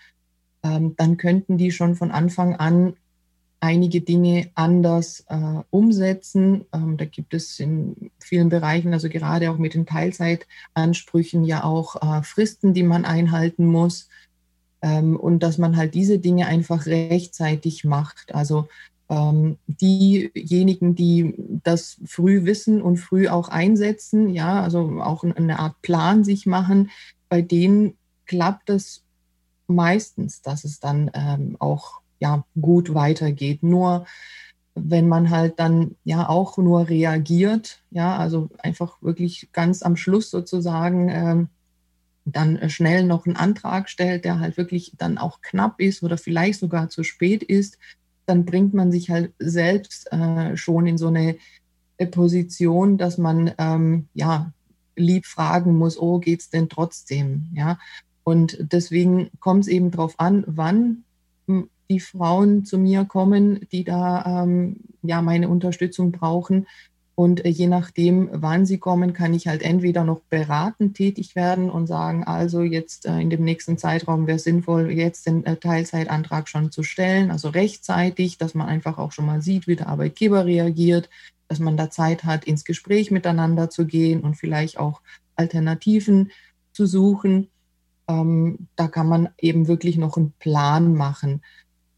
[0.63, 2.95] ähm, dann könnten die schon von Anfang an
[3.63, 6.65] einige Dinge anders äh, umsetzen.
[6.73, 11.95] Ähm, da gibt es in vielen Bereichen, also gerade auch mit den Teilzeitansprüchen, ja auch
[12.01, 14.09] äh, Fristen, die man einhalten muss.
[14.81, 18.35] Ähm, und dass man halt diese Dinge einfach rechtzeitig macht.
[18.35, 18.67] Also
[19.09, 25.81] ähm, diejenigen, die das früh wissen und früh auch einsetzen, ja, also auch eine Art
[25.81, 26.91] Plan sich machen,
[27.29, 27.93] bei denen
[28.25, 29.03] klappt es
[29.67, 33.63] meistens, dass es dann ähm, auch ja, gut weitergeht.
[33.63, 34.05] Nur
[34.75, 40.31] wenn man halt dann ja auch nur reagiert, ja, also einfach wirklich ganz am Schluss
[40.31, 41.49] sozusagen ähm,
[42.25, 46.59] dann schnell noch einen Antrag stellt, der halt wirklich dann auch knapp ist oder vielleicht
[46.59, 47.77] sogar zu spät ist,
[48.25, 51.35] dann bringt man sich halt selbst äh, schon in so eine
[51.97, 54.53] äh, Position, dass man ähm, ja
[54.95, 57.77] lieb fragen muss, oh, geht's denn trotzdem, ja?
[58.23, 61.03] Und deswegen kommt es eben darauf an, wann
[61.93, 66.65] die Frauen zu mir kommen, die da ähm, ja meine Unterstützung brauchen.
[67.15, 71.69] Und äh, je nachdem, wann sie kommen, kann ich halt entweder noch beratend tätig werden
[71.69, 75.57] und sagen, also jetzt äh, in dem nächsten Zeitraum wäre es sinnvoll, jetzt den äh,
[75.57, 79.89] Teilzeitantrag schon zu stellen, also rechtzeitig, dass man einfach auch schon mal sieht, wie der
[79.89, 81.09] Arbeitgeber reagiert,
[81.47, 85.01] dass man da Zeit hat, ins Gespräch miteinander zu gehen und vielleicht auch
[85.35, 86.31] Alternativen
[86.71, 87.49] zu suchen.
[88.07, 91.41] Ähm, da kann man eben wirklich noch einen Plan machen.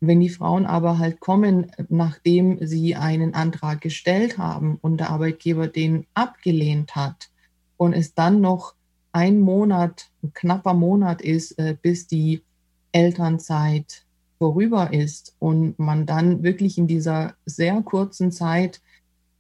[0.02, 5.68] Wenn die Frauen aber halt kommen, nachdem sie einen Antrag gestellt haben und der Arbeitgeber
[5.68, 7.30] den abgelehnt hat
[7.78, 8.76] und es dann noch
[9.12, 12.44] ein Monat, ein knapper Monat ist, äh, bis die
[12.92, 14.06] Elternzeit
[14.38, 18.82] vorüber ist und man dann wirklich in dieser sehr kurzen Zeit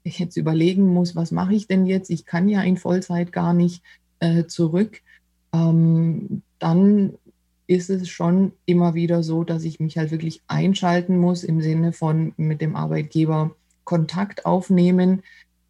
[0.03, 2.09] jetzt überlegen muss, was mache ich denn jetzt?
[2.09, 3.83] Ich kann ja in Vollzeit gar nicht
[4.19, 5.01] äh, zurück.
[5.51, 7.13] Ähm, dann
[7.67, 11.93] ist es schon immer wieder so, dass ich mich halt wirklich einschalten muss im Sinne
[11.93, 15.23] von mit dem Arbeitgeber Kontakt aufnehmen.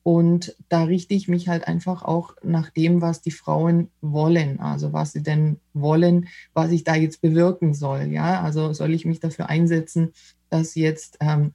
[0.03, 4.93] Und da richte ich mich halt einfach auch nach dem, was die Frauen wollen, also
[4.93, 8.03] was sie denn wollen, was ich da jetzt bewirken soll.
[8.11, 10.13] Ja, also soll ich mich dafür einsetzen,
[10.49, 11.53] dass jetzt ähm,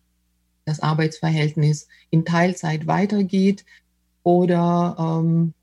[0.65, 3.65] das Arbeitsverhältnis in Teilzeit weitergeht
[4.23, 5.55] oder ähm,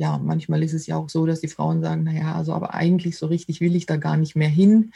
[0.00, 3.18] ja, manchmal ist es ja auch so, dass die Frauen sagen, naja, also aber eigentlich
[3.18, 4.92] so richtig will ich da gar nicht mehr hin.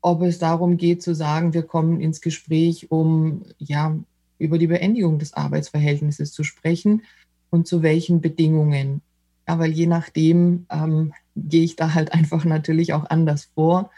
[0.00, 3.96] Ob es darum geht zu sagen, wir kommen ins Gespräch, um ja
[4.38, 7.02] über die Beendigung des Arbeitsverhältnisses zu sprechen
[7.50, 9.02] und zu welchen Bedingungen.
[9.46, 13.92] Ja, weil je nachdem ähm, gehe ich da halt einfach natürlich auch anders vor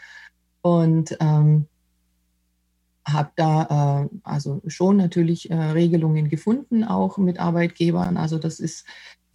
[0.61, 1.65] und ähm,
[3.07, 8.17] habe da äh, also schon natürlich äh, Regelungen gefunden, auch mit Arbeitgebern.
[8.17, 8.85] Also das ist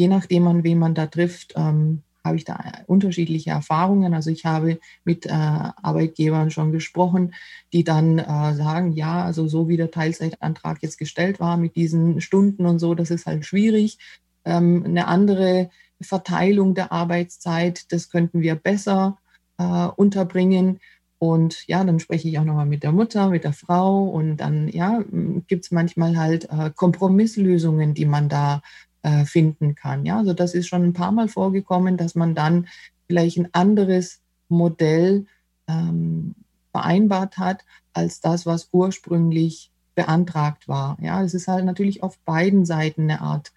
[0.00, 4.14] je nachdem, an wen man da trifft, ähm, habe ich da unterschiedliche Erfahrungen.
[4.14, 7.34] Also ich habe mit äh, Arbeitgebern schon gesprochen,
[7.72, 12.20] die dann äh, sagen, ja, also so wie der Teilzeitantrag jetzt gestellt war mit diesen
[12.22, 13.98] Stunden und so, das ist halt schwierig.
[14.46, 19.18] Ähm, eine andere Verteilung der Arbeitszeit, das könnten wir besser
[19.58, 20.80] äh, unterbringen.
[21.20, 24.68] Und ja, dann spreche ich auch nochmal mit der Mutter, mit der Frau und dann
[24.68, 25.04] ja,
[25.48, 28.62] gibt es manchmal halt äh, Kompromisslösungen, die man da
[29.02, 30.06] äh, finden kann.
[30.06, 32.68] Ja, also das ist schon ein paar Mal vorgekommen, dass man dann
[33.06, 35.26] vielleicht ein anderes Modell
[35.68, 36.34] ähm,
[36.72, 40.96] vereinbart hat, als das, was ursprünglich beantragt war.
[41.02, 43.52] Ja, es ist halt natürlich auf beiden Seiten eine Art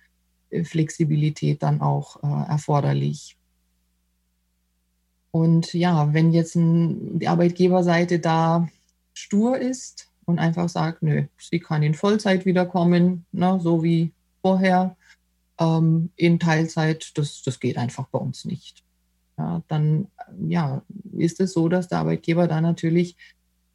[0.49, 3.37] äh, Flexibilität dann auch äh, erforderlich.
[5.33, 8.69] Und ja, wenn jetzt ein, die Arbeitgeberseite da
[9.15, 14.11] stur ist und einfach sagt, nö, sie kann in Vollzeit wiederkommen, ne, so wie
[14.43, 14.95] vorher,
[15.59, 18.83] ähm, in Teilzeit, das, das geht einfach bei uns nicht.
[19.39, 20.05] Ja, dann
[20.47, 20.83] ja,
[21.17, 23.15] ist es so, dass der Arbeitgeber da natürlich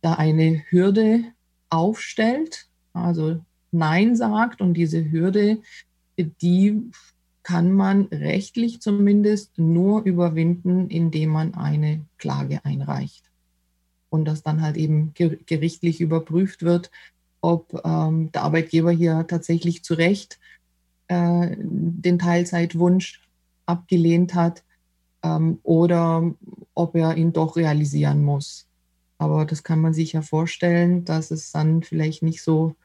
[0.00, 1.24] da eine Hürde
[1.70, 3.40] aufstellt, also
[3.72, 5.58] Nein sagt und diese Hürde,
[6.16, 6.84] die
[7.48, 13.24] kann man rechtlich zumindest nur überwinden, indem man eine Klage einreicht.
[14.10, 16.90] Und das dann halt eben gerichtlich überprüft wird,
[17.40, 20.38] ob ähm, der Arbeitgeber hier tatsächlich zu Recht
[21.06, 23.26] äh, den Teilzeitwunsch
[23.64, 24.62] abgelehnt hat
[25.22, 26.34] ähm, oder
[26.74, 28.66] ob er ihn doch realisieren muss.
[29.16, 32.76] Aber das kann man sich ja vorstellen, dass es dann vielleicht nicht so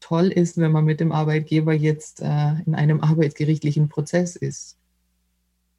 [0.00, 4.76] toll ist, wenn man mit dem Arbeitgeber jetzt äh, in einem arbeitsgerichtlichen Prozess ist.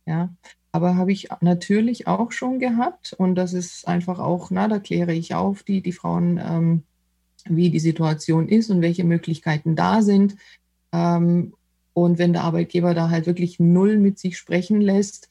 [0.05, 0.33] Ja,
[0.71, 5.13] aber habe ich natürlich auch schon gehabt und das ist einfach auch, na, da kläre
[5.13, 6.83] ich auf die, die Frauen, ähm,
[7.45, 10.35] wie die Situation ist und welche Möglichkeiten da sind.
[10.93, 11.53] Ähm,
[11.93, 15.27] und wenn der Arbeitgeber da halt wirklich null mit sich sprechen lässt,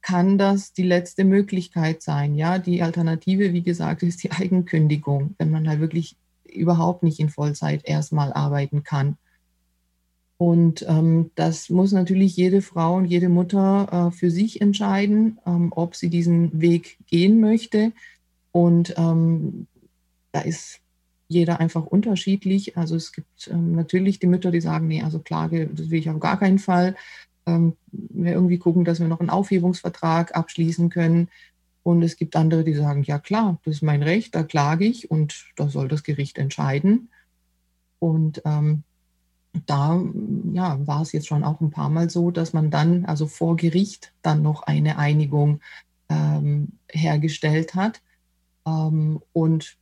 [0.00, 2.34] kann das die letzte Möglichkeit sein.
[2.34, 6.16] Ja, die Alternative, wie gesagt, ist die Eigenkündigung, wenn man halt wirklich
[6.58, 9.16] überhaupt nicht in Vollzeit erstmal arbeiten kann.
[10.38, 15.72] Und ähm, das muss natürlich jede Frau und jede Mutter äh, für sich entscheiden, ähm,
[15.74, 17.92] ob sie diesen Weg gehen möchte.
[18.52, 19.66] Und ähm,
[20.30, 20.80] da ist
[21.26, 22.76] jeder einfach unterschiedlich.
[22.76, 26.08] Also es gibt ähm, natürlich die Mütter, die sagen, nee, also Klage, das will ich
[26.08, 26.94] auf gar keinen Fall.
[27.46, 31.28] Ähm, wir irgendwie gucken, dass wir noch einen Aufhebungsvertrag abschließen können.
[31.88, 35.10] Und es gibt andere, die sagen, ja klar, das ist mein Recht, da klage ich
[35.10, 37.08] und da soll das Gericht entscheiden.
[37.98, 38.82] Und ähm,
[39.64, 39.98] da
[40.52, 43.56] ja, war es jetzt schon auch ein paar Mal so, dass man dann, also vor
[43.56, 45.60] Gericht, dann noch eine Einigung
[46.10, 48.02] ähm, hergestellt hat.
[48.66, 49.78] Ähm, und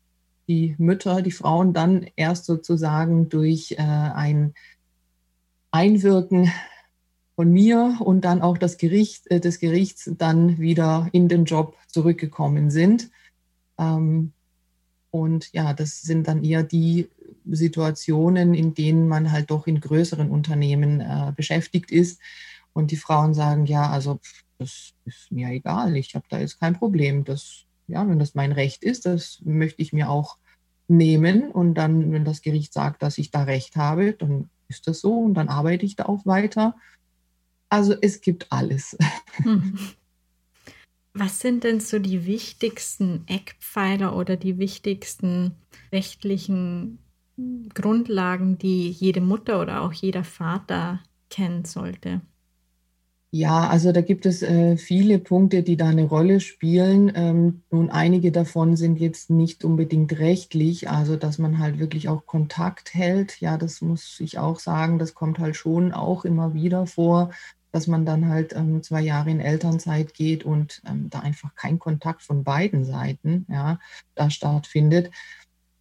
[0.46, 4.54] die Mütter, die Frauen dann erst sozusagen durch äh, ein
[5.72, 6.52] Einwirken
[7.36, 11.76] von mir und dann auch das Gericht, äh, des Gerichts dann wieder in den Job
[11.86, 13.10] zurückgekommen sind.
[13.78, 14.32] Ähm,
[15.10, 17.08] und ja, das sind dann eher die
[17.44, 22.20] Situationen, in denen man halt doch in größeren Unternehmen äh, beschäftigt ist.
[22.72, 24.18] Und die Frauen sagen, ja, also
[24.58, 27.24] das ist mir egal, ich habe da jetzt kein Problem.
[27.24, 30.38] Das, ja, wenn das mein Recht ist, das möchte ich mir auch
[30.88, 31.50] nehmen.
[31.50, 35.18] Und dann, wenn das Gericht sagt, dass ich da Recht habe, dann ist das so
[35.20, 36.74] und dann arbeite ich da auch weiter.
[37.68, 38.96] Also es gibt alles.
[39.42, 39.78] Hm.
[41.18, 45.54] Was sind denn so die wichtigsten Eckpfeiler oder die wichtigsten
[45.90, 46.98] rechtlichen
[47.72, 51.00] Grundlagen, die jede Mutter oder auch jeder Vater
[51.30, 52.20] kennen sollte?
[53.32, 57.12] Ja, also da gibt es äh, viele Punkte, die da eine Rolle spielen.
[57.14, 62.24] Ähm, nun, einige davon sind jetzt nicht unbedingt rechtlich, also dass man halt wirklich auch
[62.24, 63.40] Kontakt hält.
[63.40, 67.30] Ja, das muss ich auch sagen, das kommt halt schon auch immer wieder vor,
[67.76, 71.78] dass man dann halt ähm, zwei Jahre in Elternzeit geht und ähm, da einfach kein
[71.78, 73.78] Kontakt von beiden Seiten ja,
[74.14, 75.10] da stattfindet.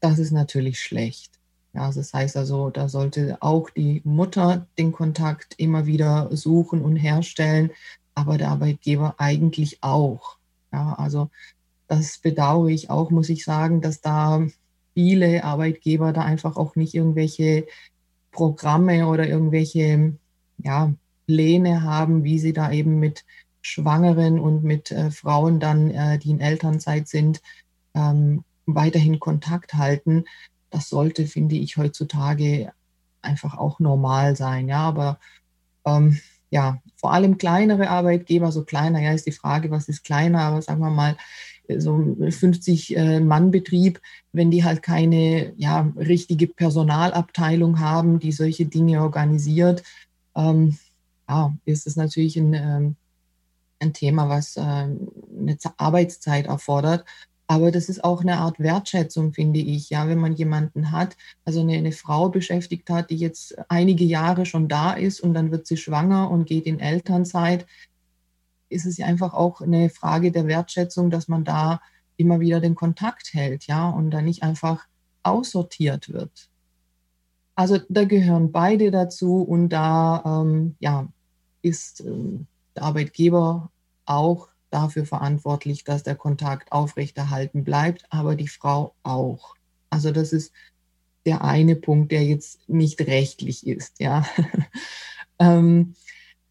[0.01, 1.39] Das ist natürlich schlecht.
[1.71, 6.81] Ja, also das heißt also, da sollte auch die Mutter den Kontakt immer wieder suchen
[6.81, 7.71] und herstellen,
[8.13, 10.35] aber der Arbeitgeber eigentlich auch.
[10.73, 11.29] Ja, also
[11.87, 14.45] das bedauere ich auch, muss ich sagen, dass da
[14.95, 17.67] viele Arbeitgeber da einfach auch nicht irgendwelche
[18.31, 20.17] Programme oder irgendwelche
[20.57, 20.93] ja,
[21.25, 23.25] Pläne haben, wie sie da eben mit
[23.61, 27.41] Schwangeren und mit äh, Frauen dann, äh, die in Elternzeit sind,
[27.95, 30.25] ähm, weiterhin Kontakt halten
[30.75, 32.71] das sollte, finde ich, heutzutage
[33.21, 34.67] einfach auch normal sein.
[34.67, 35.19] Ja, aber
[35.85, 36.19] ähm,
[36.51, 40.61] ja, vor allem kleinere Arbeitgeber, so kleiner, ja, ist die Frage, was ist kleiner, aber
[40.61, 41.17] sagen wir mal,
[41.77, 44.01] so 50-Mann-Betrieb, äh,
[44.33, 49.81] wenn die halt keine ja, richtige Personalabteilung haben, die solche Dinge organisiert,
[50.35, 50.77] ähm,
[51.27, 52.95] ja, ist es natürlich ein, ähm,
[53.79, 57.05] ein Thema, was äh, eine Arbeitszeit erfordert.
[57.47, 61.61] Aber das ist auch eine Art Wertschätzung, finde ich, ja, wenn man jemanden hat, also
[61.61, 65.67] eine, eine, Frau beschäftigt hat, die jetzt einige Jahre schon da ist und dann wird
[65.67, 67.67] sie schwanger und geht in Elternzeit,
[68.69, 71.81] ist es ja einfach auch eine Frage der Wertschätzung, dass man da
[72.17, 74.87] immer wieder den Kontakt hält, ja, und da nicht einfach
[75.21, 76.49] aussortiert wird.
[77.55, 81.07] Also da gehören beide dazu und da, ähm, ja,
[81.65, 83.71] ist ähm, der Arbeitgeber
[84.05, 89.55] auch dafür verantwortlich, dass der Kontakt aufrechterhalten bleibt, aber die Frau auch.
[89.89, 90.53] Also das ist
[91.25, 94.25] der eine Punkt, der jetzt nicht rechtlich ist, ja.
[95.39, 95.95] ähm,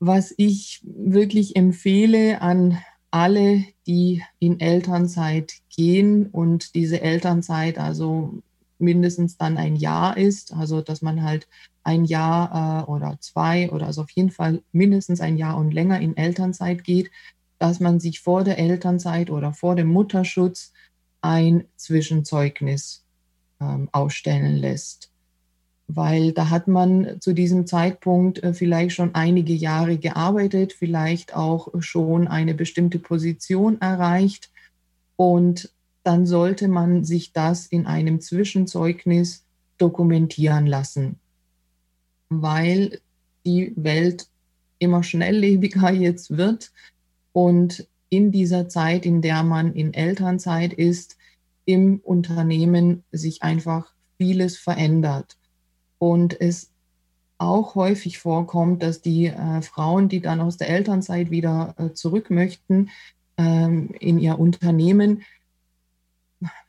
[0.00, 2.78] was ich wirklich empfehle an
[3.10, 8.42] alle, die in Elternzeit gehen und diese Elternzeit also
[8.78, 11.46] mindestens dann ein Jahr ist, also dass man halt
[11.84, 16.00] ein Jahr äh, oder zwei oder also auf jeden Fall mindestens ein Jahr und länger
[16.00, 17.10] in Elternzeit geht,
[17.58, 20.72] dass man sich vor der Elternzeit oder vor dem Mutterschutz
[21.20, 23.04] ein Zwischenzeugnis
[23.60, 25.10] ähm, ausstellen lässt.
[25.86, 31.68] Weil da hat man zu diesem Zeitpunkt äh, vielleicht schon einige Jahre gearbeitet, vielleicht auch
[31.80, 34.50] schon eine bestimmte Position erreicht.
[35.16, 35.70] Und
[36.02, 39.44] dann sollte man sich das in einem Zwischenzeugnis
[39.78, 41.18] dokumentieren lassen
[42.28, 43.00] weil
[43.44, 44.28] die Welt
[44.78, 46.72] immer schnelllebiger jetzt wird
[47.32, 51.16] und in dieser Zeit, in der man in Elternzeit ist,
[51.64, 55.36] im Unternehmen sich einfach vieles verändert.
[55.98, 56.70] Und es
[57.38, 62.30] auch häufig vorkommt, dass die äh, Frauen, die dann aus der Elternzeit wieder äh, zurück
[62.30, 62.90] möchten
[63.36, 65.22] ähm, in ihr Unternehmen,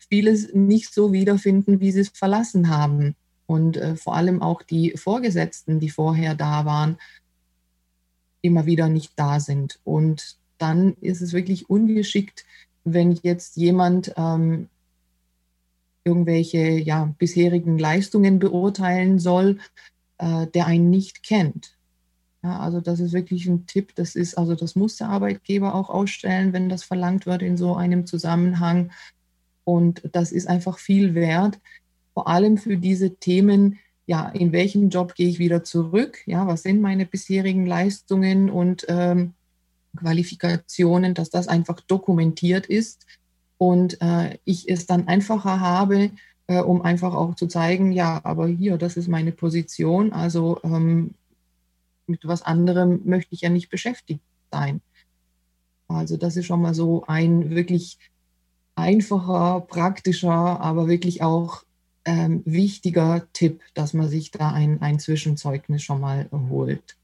[0.10, 3.15] vieles nicht so wiederfinden, wie sie es verlassen haben
[3.47, 6.97] und äh, vor allem auch die Vorgesetzten, die vorher da waren,
[8.41, 9.79] immer wieder nicht da sind.
[9.84, 12.45] Und dann ist es wirklich ungeschickt,
[12.84, 14.69] wenn jetzt jemand ähm,
[16.03, 19.60] irgendwelche ja, bisherigen Leistungen beurteilen soll,
[20.19, 21.75] äh, der einen nicht kennt.
[22.43, 23.95] Ja, also das ist wirklich ein Tipp.
[23.95, 27.75] Das ist also das muss der Arbeitgeber auch ausstellen, wenn das verlangt wird in so
[27.75, 28.91] einem Zusammenhang.
[29.63, 31.60] Und das ist einfach viel wert,
[32.15, 36.19] vor allem für diese Themen, ja, in welchen Job gehe ich wieder zurück?
[36.25, 39.34] Ja, was sind meine bisherigen Leistungen und ähm,
[39.97, 43.06] Qualifikationen, dass das einfach dokumentiert ist
[43.58, 46.12] und äh, ich es dann einfacher habe,
[46.47, 51.15] äh, um einfach auch zu zeigen, ja, aber hier, das ist meine Position, also ähm,
[52.08, 54.82] mit was anderem möchte ich ja nicht beschäftigt sein.
[55.89, 57.97] Also das ist schon mal so ein wirklich
[58.75, 61.64] einfacher, praktischer, aber wirklich auch
[62.06, 66.98] ähm, wichtiger Tipp, dass man sich da ein, ein Zwischenzeugnis schon mal holt.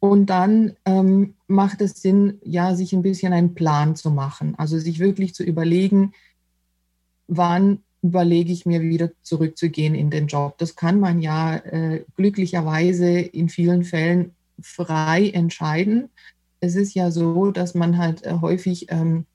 [0.00, 4.54] Und dann ähm, macht es Sinn, ja, sich ein bisschen einen Plan zu machen.
[4.56, 6.12] Also sich wirklich zu überlegen,
[7.26, 10.56] wann überlege ich mir wieder zurückzugehen in den Job.
[10.58, 16.10] Das kann man ja äh, glücklicherweise in vielen Fällen frei entscheiden.
[16.60, 19.26] Es ist ja so, dass man halt äh, häufig ähm,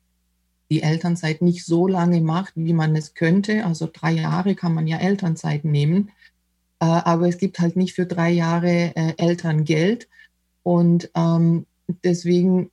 [0.70, 3.66] die Elternzeit nicht so lange macht, wie man es könnte.
[3.66, 6.12] Also drei Jahre kann man ja Elternzeit nehmen,
[6.80, 10.08] äh, aber es gibt halt nicht für drei Jahre äh, Elterngeld.
[10.64, 11.66] Und ähm,
[12.04, 12.72] deswegen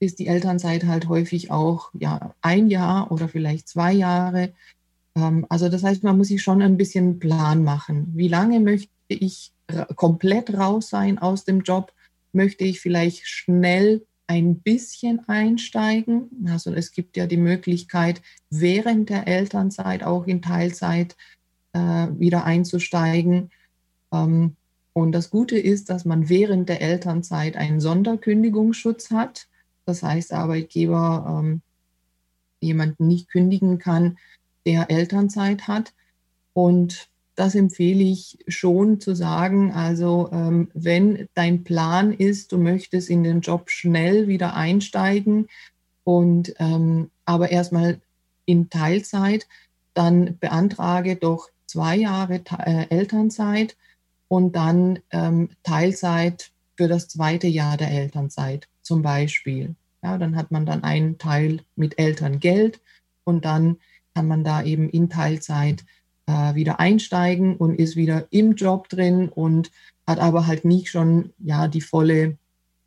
[0.00, 4.52] ist die Elternzeit halt häufig auch ja, ein Jahr oder vielleicht zwei Jahre.
[5.14, 8.12] Ähm, also das heißt, man muss sich schon ein bisschen Plan machen.
[8.14, 9.52] Wie lange möchte ich
[9.96, 11.92] komplett raus sein aus dem Job?
[12.32, 16.30] Möchte ich vielleicht schnell ein bisschen einsteigen.
[16.48, 21.16] Also es gibt ja die Möglichkeit, während der Elternzeit auch in Teilzeit
[21.74, 23.50] äh, wieder einzusteigen.
[24.10, 24.56] Ähm,
[24.94, 29.48] und das Gute ist, dass man während der Elternzeit einen Sonderkündigungsschutz hat.
[29.84, 31.60] Das heißt, der Arbeitgeber ähm,
[32.60, 34.16] jemanden nicht kündigen kann,
[34.64, 35.92] der Elternzeit hat.
[36.54, 39.72] Und das empfehle ich schon zu sagen.
[39.72, 45.48] Also ähm, wenn dein Plan ist, du möchtest in den Job schnell wieder einsteigen
[46.04, 48.00] und ähm, aber erstmal
[48.44, 49.46] in Teilzeit,
[49.94, 53.76] dann beantrage doch zwei Jahre äh, Elternzeit
[54.28, 59.74] und dann ähm, Teilzeit für das zweite Jahr der Elternzeit zum Beispiel.
[60.02, 62.80] Ja, dann hat man dann einen Teil mit Elterngeld
[63.24, 63.76] und dann
[64.14, 65.84] kann man da eben in Teilzeit
[66.26, 69.70] äh, wieder einsteigen und ist wieder im Job drin und
[70.06, 72.36] hat aber halt nicht schon ja die volle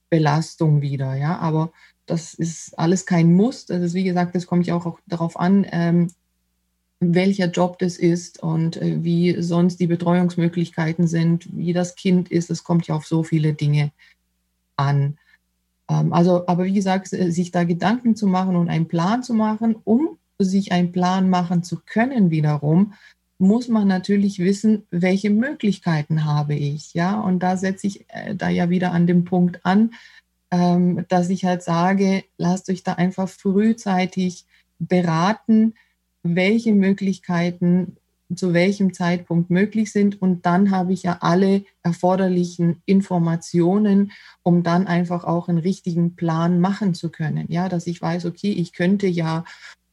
[0.10, 1.16] Belastung wieder.
[1.16, 1.72] Ja, aber
[2.06, 3.66] das ist alles kein Muss.
[3.66, 6.12] Das ist, wie gesagt, das kommt ja auch, auch darauf an, ähm,
[7.00, 12.50] welcher Job das ist und äh, wie sonst die Betreuungsmöglichkeiten sind, wie das Kind ist.
[12.50, 13.92] Es kommt ja auf so viele Dinge
[14.78, 15.18] an.
[15.90, 19.76] Ähm, also, aber wie gesagt, sich da Gedanken zu machen und einen Plan zu machen,
[19.84, 22.94] um sich einen Plan machen zu können wiederum,
[23.38, 26.94] muss man natürlich wissen, welche Möglichkeiten habe ich.
[26.94, 29.92] Ja, und da setze ich äh, da ja wieder an dem Punkt an,
[30.52, 34.46] ähm, dass ich halt sage, lasst euch da einfach frühzeitig
[34.80, 35.74] beraten,
[36.24, 37.98] welche Möglichkeiten
[38.34, 40.22] zu welchem Zeitpunkt möglich sind.
[40.22, 44.12] Und dann habe ich ja alle erforderlichen Informationen,
[44.42, 47.46] um dann einfach auch einen richtigen Plan machen zu können.
[47.50, 49.46] Ja, dass ich weiß, okay, ich könnte ja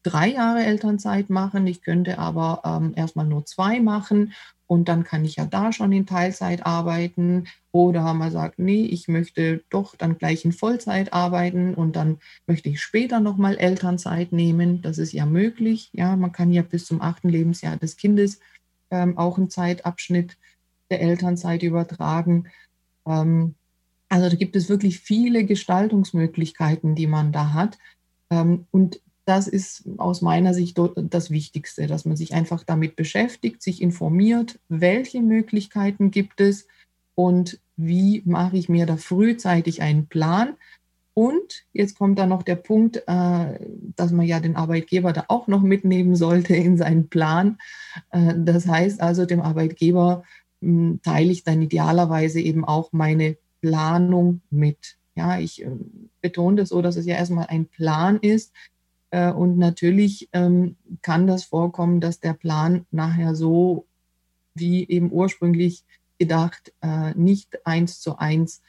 [0.03, 4.33] drei Jahre Elternzeit machen, ich könnte aber ähm, erstmal nur zwei machen
[4.73, 7.47] und dann kann ich ja da schon in Teilzeit arbeiten.
[7.73, 12.71] Oder man sagt, nee, ich möchte doch dann gleich in Vollzeit arbeiten und dann möchte
[12.71, 14.81] ich später nochmal Elternzeit nehmen.
[14.81, 15.91] Das ist ja möglich.
[15.93, 18.41] Ja, man kann ja bis zum achten Lebensjahr des Kindes
[18.91, 20.39] ähm, auch einen Zeitabschnitt
[20.91, 22.47] der Elternzeit übertragen.
[23.07, 23.55] Ähm,
[24.09, 27.79] also da gibt es wirklich viele Gestaltungsmöglichkeiten, die man da hat.
[28.31, 33.63] Ähm, und das ist aus meiner Sicht das Wichtigste, dass man sich einfach damit beschäftigt,
[33.63, 36.67] sich informiert, welche Möglichkeiten gibt es
[37.15, 40.57] und wie mache ich mir da frühzeitig einen Plan.
[41.15, 43.59] Und jetzt kommt da noch der Punkt, äh,
[43.97, 47.59] dass man ja den Arbeitgeber da auch noch mitnehmen sollte in seinen Plan.
[48.11, 50.25] Äh, das heißt also, dem Arbeitgeber
[50.63, 54.97] hm, teile ich dann idealerweise eben auch meine Planung mit.
[55.15, 58.53] Ja, ich ähm, betone das so, dass es ja erstmal ein Plan ist,
[59.13, 63.87] und natürlich ähm, kann das vorkommen, dass der Plan nachher so
[64.55, 65.85] wie eben ursprünglich
[66.19, 68.63] gedacht äh, nicht eins zu eins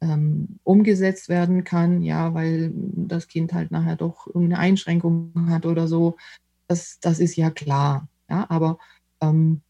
[0.00, 5.88] ähm, umgesetzt werden kann, ja, weil das Kind halt nachher doch irgendeine Einschränkung hat oder
[5.88, 6.16] so.
[6.68, 8.08] Das, das ist ja klar.
[8.28, 8.78] Ja, aber
[9.20, 9.62] ähm,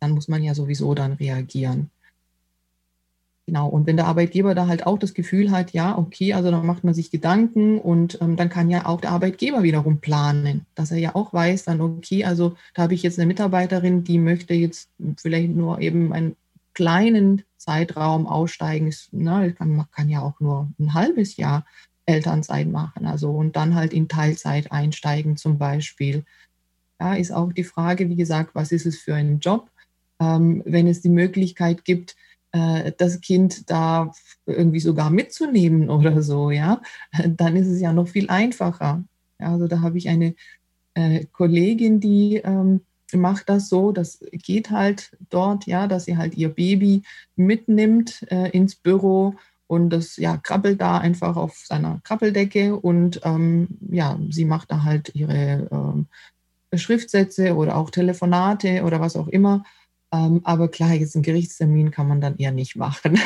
[0.00, 1.90] dann muss man ja sowieso dann reagieren.
[3.46, 6.64] Genau, und wenn der Arbeitgeber da halt auch das Gefühl hat, ja, okay, also dann
[6.64, 10.92] macht man sich Gedanken und ähm, dann kann ja auch der Arbeitgeber wiederum planen, dass
[10.92, 14.54] er ja auch weiß, dann, okay, also da habe ich jetzt eine Mitarbeiterin, die möchte
[14.54, 16.36] jetzt vielleicht nur eben einen
[16.74, 18.94] kleinen Zeitraum aussteigen.
[19.10, 21.66] Na, kann, man kann ja auch nur ein halbes Jahr
[22.06, 26.24] Elternzeit machen, also und dann halt in Teilzeit einsteigen zum Beispiel.
[26.98, 29.70] Da ist auch die Frage, wie gesagt, was ist es für ein Job?
[30.20, 32.16] Ähm, wenn es die Möglichkeit gibt,
[32.52, 34.12] äh, das Kind da
[34.46, 36.80] irgendwie sogar mitzunehmen oder so, ja,
[37.26, 39.04] dann ist es ja noch viel einfacher.
[39.38, 40.34] Ja, also da habe ich eine
[40.94, 42.80] äh, Kollegin, die ähm,
[43.12, 47.02] macht das so, das geht halt dort, ja, dass sie halt ihr Baby
[47.36, 49.34] mitnimmt äh, ins Büro
[49.66, 54.82] und das ja krabbelt da einfach auf seiner Krabbeldecke und ähm, ja, sie macht da
[54.84, 56.06] halt ihre ähm,
[56.74, 59.64] Schriftsätze oder auch Telefonate oder was auch immer
[60.12, 63.18] ähm, aber klar, jetzt einen Gerichtstermin kann man dann eher nicht machen.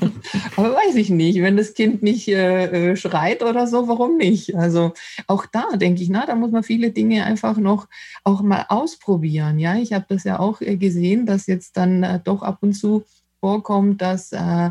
[0.56, 4.54] aber weiß ich nicht, wenn das Kind nicht äh, äh, schreit oder so, warum nicht?
[4.54, 4.92] Also
[5.26, 7.88] auch da denke ich, na, da muss man viele Dinge einfach noch
[8.22, 9.58] auch mal ausprobieren.
[9.58, 12.74] Ja, ich habe das ja auch äh, gesehen, dass jetzt dann äh, doch ab und
[12.74, 13.04] zu
[13.40, 14.70] vorkommt, dass äh,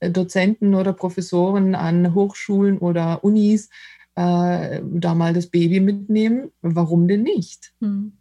[0.00, 3.68] Dozenten oder Professoren an Hochschulen oder Unis
[4.14, 6.50] äh, da mal das Baby mitnehmen.
[6.62, 7.74] Warum denn nicht?
[7.80, 8.12] Hm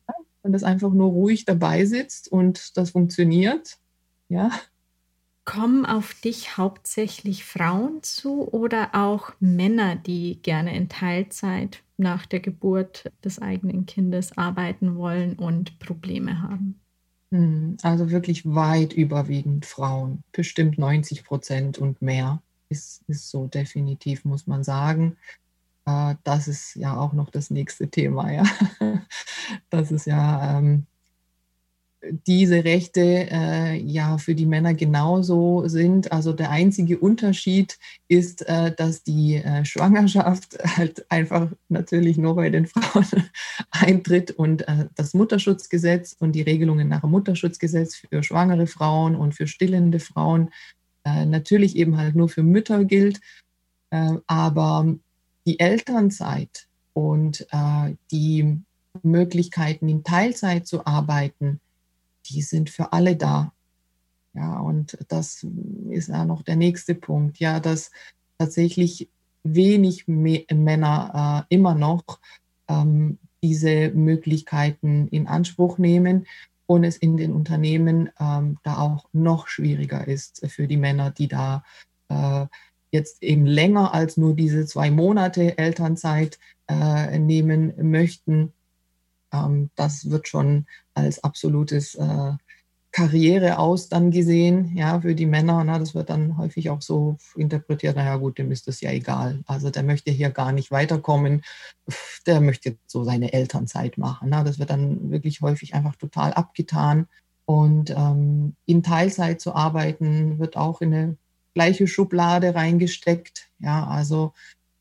[0.44, 3.78] und das einfach nur ruhig dabei sitzt und das funktioniert.
[4.30, 4.52] Ja.
[5.46, 12.40] Kommen auf dich hauptsächlich Frauen zu oder auch Männer, die gerne in Teilzeit nach der
[12.40, 16.80] Geburt des eigenen Kindes arbeiten wollen und Probleme haben?
[17.32, 24.24] Hm, also wirklich weit überwiegend Frauen, bestimmt 90 Prozent und mehr ist, ist so definitiv,
[24.24, 25.18] muss man sagen.
[25.86, 28.44] Äh, das ist ja auch noch das nächste Thema, ja.
[29.70, 30.88] Das ist ja ähm,
[32.28, 36.12] diese Rechte äh, ja für die Männer genauso sind.
[36.12, 37.78] Also der einzige Unterschied
[38.08, 43.06] ist, äh, dass die äh, Schwangerschaft halt einfach natürlich nur bei den Frauen
[43.72, 49.34] eintritt und äh, das Mutterschutzgesetz und die Regelungen nach dem Mutterschutzgesetz für schwangere Frauen und
[49.34, 50.50] für stillende Frauen
[51.06, 53.20] äh, natürlich eben halt nur für Mütter gilt.
[54.26, 54.96] Aber
[55.46, 58.58] die Elternzeit und äh, die
[59.02, 61.60] Möglichkeiten in Teilzeit zu arbeiten,
[62.28, 63.52] die sind für alle da.
[64.34, 65.46] Ja, und das
[65.90, 67.92] ist ja noch der nächste Punkt, ja, dass
[68.38, 69.10] tatsächlich
[69.44, 72.20] wenig Männer äh, immer noch
[72.68, 76.26] ähm, diese Möglichkeiten in Anspruch nehmen
[76.66, 81.28] und es in den Unternehmen ähm, da auch noch schwieriger ist für die Männer, die
[81.28, 81.64] da
[82.08, 82.46] äh,
[82.94, 88.54] jetzt eben länger als nur diese zwei Monate Elternzeit äh, nehmen möchten,
[89.34, 92.34] ähm, das wird schon als absolutes äh,
[92.92, 95.64] Karriere aus dann gesehen, ja, für die Männer.
[95.64, 99.42] Na, das wird dann häufig auch so interpretiert, naja gut, dem ist das ja egal.
[99.48, 101.42] Also der möchte hier gar nicht weiterkommen,
[102.28, 104.30] der möchte so seine Elternzeit machen.
[104.30, 107.08] Na, das wird dann wirklich häufig einfach total abgetan.
[107.46, 111.18] Und ähm, in Teilzeit zu arbeiten, wird auch in eine
[111.54, 113.50] gleiche Schublade reingesteckt.
[113.60, 114.34] Ja, also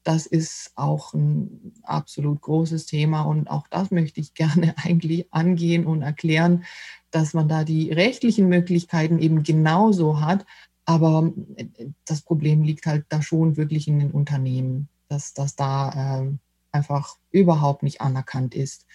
[0.04, 5.86] das ist auch ein absolut großes Thema und auch das möchte ich gerne eigentlich angehen
[5.86, 6.64] und erklären,
[7.10, 10.46] dass man da die rechtlichen Möglichkeiten eben genauso hat.
[10.84, 11.66] Aber äh,
[12.04, 16.32] das Problem liegt halt da schon wirklich in den Unternehmen, dass das da äh,
[16.72, 18.86] einfach überhaupt nicht anerkannt ist.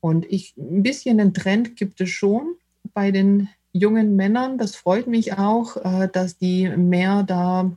[0.00, 2.56] Und ich, ein bisschen den Trend gibt es schon
[2.94, 4.58] bei den jungen Männern.
[4.58, 7.70] Das freut mich auch, äh, dass die mehr da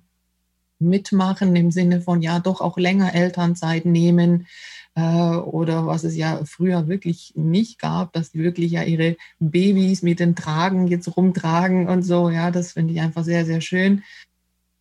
[0.80, 4.48] mitmachen im Sinne von ja doch auch länger Elternzeit nehmen
[4.96, 10.02] äh, oder was es ja früher wirklich nicht gab, dass die wirklich ja ihre Babys
[10.02, 12.30] mit den Tragen jetzt rumtragen und so.
[12.30, 14.04] Ja, das finde ich einfach sehr, sehr schön.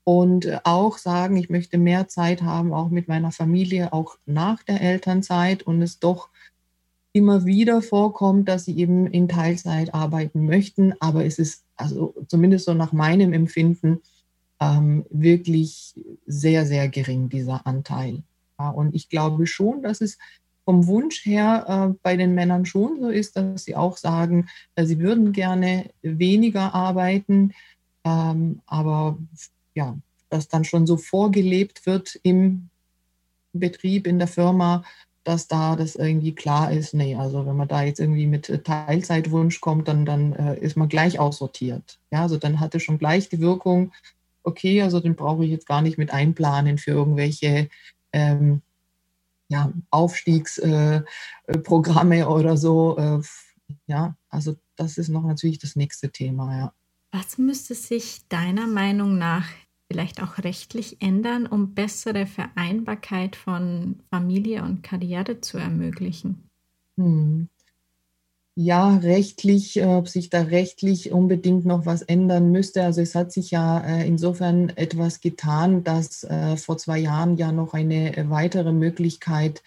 [0.04, 4.80] Und auch sagen, ich möchte mehr Zeit haben, auch mit meiner Familie, auch nach der
[4.82, 6.28] Elternzeit und es doch
[7.14, 10.94] immer wieder vorkommt, dass sie eben in Teilzeit arbeiten möchten.
[11.00, 14.00] Aber es ist also zumindest so nach meinem Empfinden
[14.60, 15.94] ähm, wirklich
[16.26, 18.22] sehr, sehr gering, dieser Anteil.
[18.58, 20.18] Ja, und ich glaube schon, dass es
[20.64, 24.84] vom Wunsch her äh, bei den Männern schon so ist, dass sie auch sagen, äh,
[24.84, 27.52] sie würden gerne weniger arbeiten,
[28.04, 29.18] ähm, aber
[29.74, 29.96] ja,
[30.30, 32.70] dass dann schon so vorgelebt wird im
[33.52, 34.84] Betrieb, in der Firma,
[35.24, 39.60] dass da das irgendwie klar ist, nee, also wenn man da jetzt irgendwie mit Teilzeitwunsch
[39.60, 41.98] kommt, dann, dann äh, ist man gleich aussortiert.
[42.10, 43.92] Ja, also dann hat es schon gleich die Wirkung,
[44.42, 47.68] okay, also den brauche ich jetzt gar nicht mit einplanen für irgendwelche
[48.12, 48.62] ähm,
[49.48, 52.96] ja, Aufstiegsprogramme äh, oder so.
[52.98, 53.20] Äh,
[53.86, 56.72] ja, also das ist noch natürlich das nächste Thema, ja.
[57.12, 59.46] Was müsste sich deiner Meinung nach
[59.94, 66.50] vielleicht auch rechtlich ändern, um bessere Vereinbarkeit von Familie und Karriere zu ermöglichen?
[66.96, 67.48] Hm
[68.56, 72.84] ja, rechtlich, äh, ob sich da rechtlich unbedingt noch was ändern müsste.
[72.84, 77.50] Also es hat sich ja äh, insofern etwas getan, dass äh, vor zwei Jahren ja
[77.50, 79.62] noch eine weitere Möglichkeit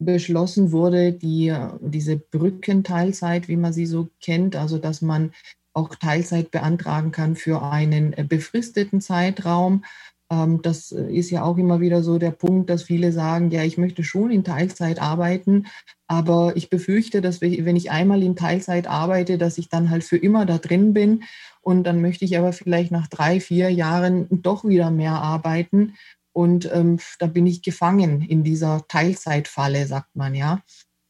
[0.00, 5.32] beschlossen wurde, die, diese Brückenteilzeit, wie man sie so kennt, also dass man
[5.72, 9.84] auch Teilzeit beantragen kann für einen befristeten Zeitraum.
[10.30, 13.78] Ähm, das ist ja auch immer wieder so der Punkt, dass viele sagen, ja, ich
[13.78, 15.66] möchte schon in Teilzeit arbeiten,
[16.06, 20.16] aber ich befürchte, dass wenn ich einmal in Teilzeit arbeite, dass ich dann halt für
[20.16, 21.24] immer da drin bin
[21.60, 25.94] und dann möchte ich aber vielleicht nach drei, vier Jahren doch wieder mehr arbeiten
[26.32, 30.62] und ähm, da bin ich gefangen in dieser Teilzeitfalle, sagt man ja.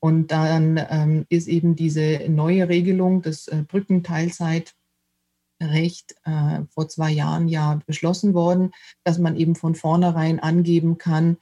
[0.03, 4.75] Und dann ähm, ist eben diese neue Regelung des äh, Brückenteilzeit
[5.63, 8.73] Recht äh, vor zwei Jahren ja beschlossen worden,
[9.05, 11.37] dass man eben von vornherein angeben kann,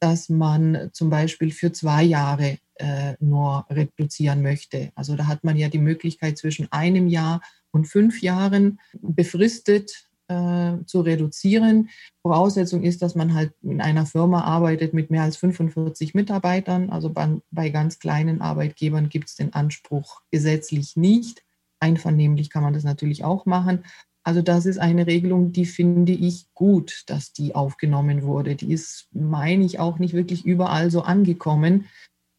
[0.00, 4.90] dass man zum Beispiel für zwei Jahre äh, nur reduzieren möchte.
[4.94, 10.84] Also da hat man ja die Möglichkeit zwischen einem Jahr und fünf Jahren befristet äh,
[10.86, 11.90] zu reduzieren.
[12.22, 16.90] Voraussetzung ist, dass man halt in einer Firma arbeitet mit mehr als 45 Mitarbeitern.
[16.90, 21.42] Also bei, bei ganz kleinen Arbeitgebern gibt es den Anspruch gesetzlich nicht.
[21.80, 23.84] Einvernehmlich kann man das natürlich auch machen.
[24.22, 28.54] Also das ist eine Regelung, die finde ich gut, dass die aufgenommen wurde.
[28.54, 31.86] Die ist, meine ich, auch nicht wirklich überall so angekommen,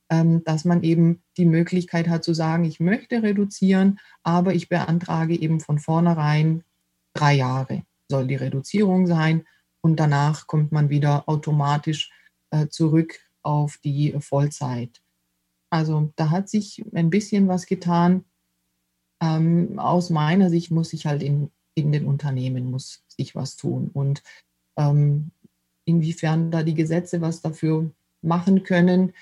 [0.09, 5.35] ähm, dass man eben die Möglichkeit hat zu sagen, ich möchte reduzieren, aber ich beantrage
[5.35, 6.63] eben von vornherein
[7.13, 9.45] drei Jahre soll die Reduzierung sein
[9.81, 12.11] und danach kommt man wieder automatisch
[12.51, 15.01] äh, zurück auf die Vollzeit.
[15.69, 18.25] Also da hat sich ein bisschen was getan.
[19.21, 23.89] Ähm, aus meiner Sicht muss sich halt in, in den Unternehmen muss sich was tun.
[23.93, 24.21] Und
[24.77, 25.31] ähm,
[25.85, 27.89] inwiefern da die Gesetze was dafür
[28.21, 29.13] machen können,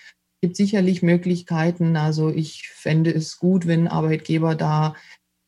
[0.42, 1.96] gibt sicherlich Möglichkeiten.
[1.96, 4.96] Also ich fände es gut, wenn Arbeitgeber da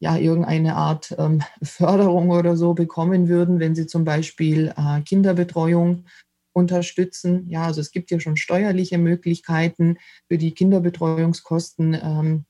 [0.01, 6.05] ja irgendeine Art ähm, Förderung oder so bekommen würden, wenn sie zum Beispiel äh, Kinderbetreuung
[6.53, 7.47] unterstützen.
[7.49, 9.97] Ja, also es gibt ja schon steuerliche Möglichkeiten
[10.27, 11.93] für die Kinderbetreuungskosten.
[11.93, 12.45] Ähm,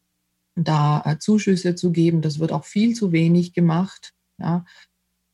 [0.55, 2.21] da äh, Zuschüsse zu geben.
[2.21, 4.13] Das wird auch viel zu wenig gemacht.
[4.37, 4.65] Ja.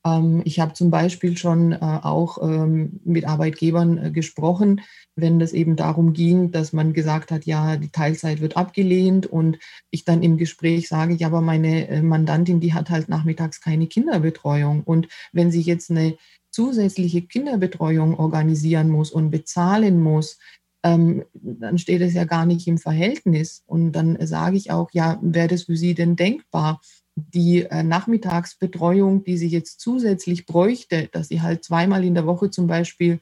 [0.08, 4.82] Ähm, ich habe zum Beispiel schon äh, auch ähm, mit Arbeitgebern äh, gesprochen,
[5.16, 9.60] wenn es eben darum ging, dass man gesagt hat, ja, die Teilzeit wird abgelehnt und
[9.90, 14.84] ich dann im Gespräch sage, ja, aber meine Mandantin, die hat halt nachmittags keine Kinderbetreuung.
[14.84, 16.18] Und wenn sie jetzt eine
[16.52, 20.38] zusätzliche Kinderbetreuung organisieren muss und bezahlen muss,
[20.84, 23.64] ähm, dann steht es ja gar nicht im Verhältnis.
[23.66, 26.80] Und dann sage ich auch, ja, wäre das für Sie denn denkbar,
[27.18, 32.52] die äh, Nachmittagsbetreuung, die sie jetzt zusätzlich bräuchte, dass sie halt zweimal in der Woche
[32.52, 33.20] zum Beispiel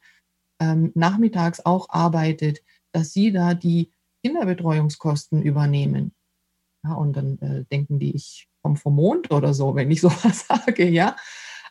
[0.59, 3.91] ähm, nachmittags auch arbeitet, dass sie da die
[4.23, 6.13] Kinderbetreuungskosten übernehmen.
[6.83, 10.45] Ja, und dann äh, denken die, ich komme vom Mond oder so, wenn ich sowas
[10.47, 11.15] sage, ja.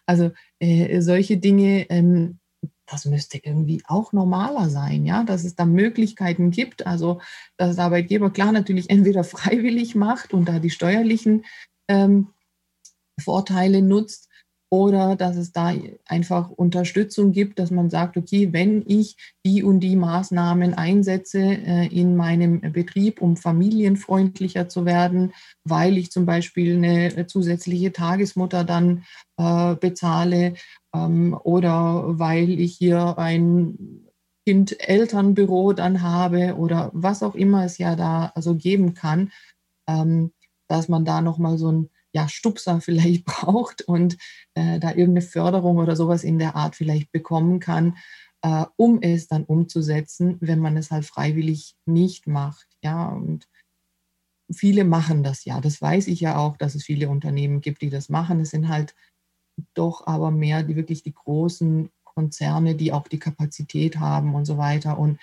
[0.06, 2.40] Also äh, solche Dinge ähm,
[2.86, 6.86] das müsste irgendwie auch normaler sein, ja, dass es da Möglichkeiten gibt.
[6.86, 7.20] Also,
[7.56, 11.44] dass der Arbeitgeber klar natürlich entweder freiwillig macht und da die steuerlichen
[11.88, 12.28] ähm,
[13.20, 14.28] Vorteile nutzt
[14.74, 15.72] oder dass es da
[16.04, 19.16] einfach Unterstützung gibt, dass man sagt, okay, wenn ich
[19.46, 25.32] die und die Maßnahmen einsetze äh, in meinem Betrieb, um familienfreundlicher zu werden,
[25.62, 29.04] weil ich zum Beispiel eine zusätzliche Tagesmutter dann
[29.36, 30.54] äh, bezahle
[30.92, 34.10] ähm, oder weil ich hier ein
[34.46, 39.30] Kind-Elternbüro dann habe oder was auch immer es ja da also geben kann,
[39.88, 40.32] ähm,
[40.68, 44.16] dass man da nochmal so ein ja, Stupser vielleicht braucht und
[44.54, 47.96] äh, da irgendeine Förderung oder sowas in der Art vielleicht bekommen kann,
[48.42, 52.66] äh, um es dann umzusetzen, wenn man es halt freiwillig nicht macht.
[52.82, 53.48] Ja, und
[54.52, 55.60] viele machen das ja.
[55.60, 58.40] Das weiß ich ja auch, dass es viele Unternehmen gibt, die das machen.
[58.40, 58.94] Es sind halt
[59.74, 64.58] doch aber mehr die wirklich die großen Konzerne, die auch die Kapazität haben und so
[64.58, 64.98] weiter.
[64.98, 65.18] Und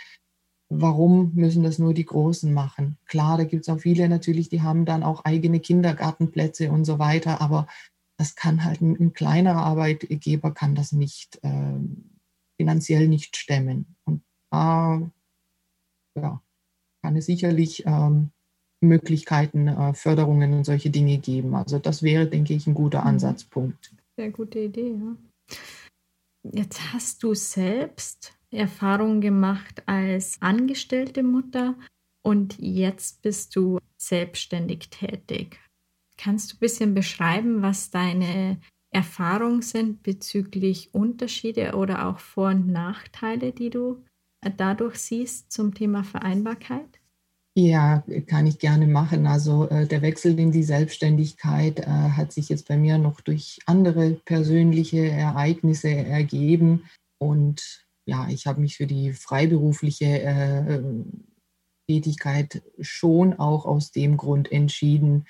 [0.71, 2.97] warum müssen das nur die Großen machen?
[3.05, 6.97] Klar, da gibt es auch viele natürlich, die haben dann auch eigene Kindergartenplätze und so
[6.97, 7.67] weiter, aber
[8.17, 11.79] das kann halt ein, ein kleinerer Arbeitgeber kann das nicht äh,
[12.57, 13.95] finanziell nicht stemmen.
[14.05, 15.01] Und da
[16.15, 16.41] ja,
[17.03, 18.31] kann es sicherlich ähm,
[18.81, 21.53] Möglichkeiten, äh, Förderungen und solche Dinge geben.
[21.55, 23.07] Also das wäre, denke ich, ein guter mhm.
[23.07, 23.93] Ansatzpunkt.
[24.17, 25.15] Sehr gute Idee, ja.
[26.43, 31.75] Jetzt hast du selbst Erfahrungen gemacht als angestellte Mutter
[32.21, 35.59] und jetzt bist du selbstständig tätig.
[36.17, 38.59] Kannst du ein bisschen beschreiben, was deine
[38.91, 44.03] Erfahrungen sind bezüglich Unterschiede oder auch Vor- und Nachteile, die du
[44.57, 46.99] dadurch siehst zum Thema Vereinbarkeit?
[47.53, 49.27] Ja, kann ich gerne machen.
[49.27, 53.59] Also äh, der Wechsel in die Selbstständigkeit äh, hat sich jetzt bei mir noch durch
[53.65, 56.83] andere persönliche Ereignisse ergeben.
[57.17, 60.83] Und ja, ich habe mich für die freiberufliche äh,
[61.87, 65.25] Tätigkeit schon auch aus dem Grund entschieden,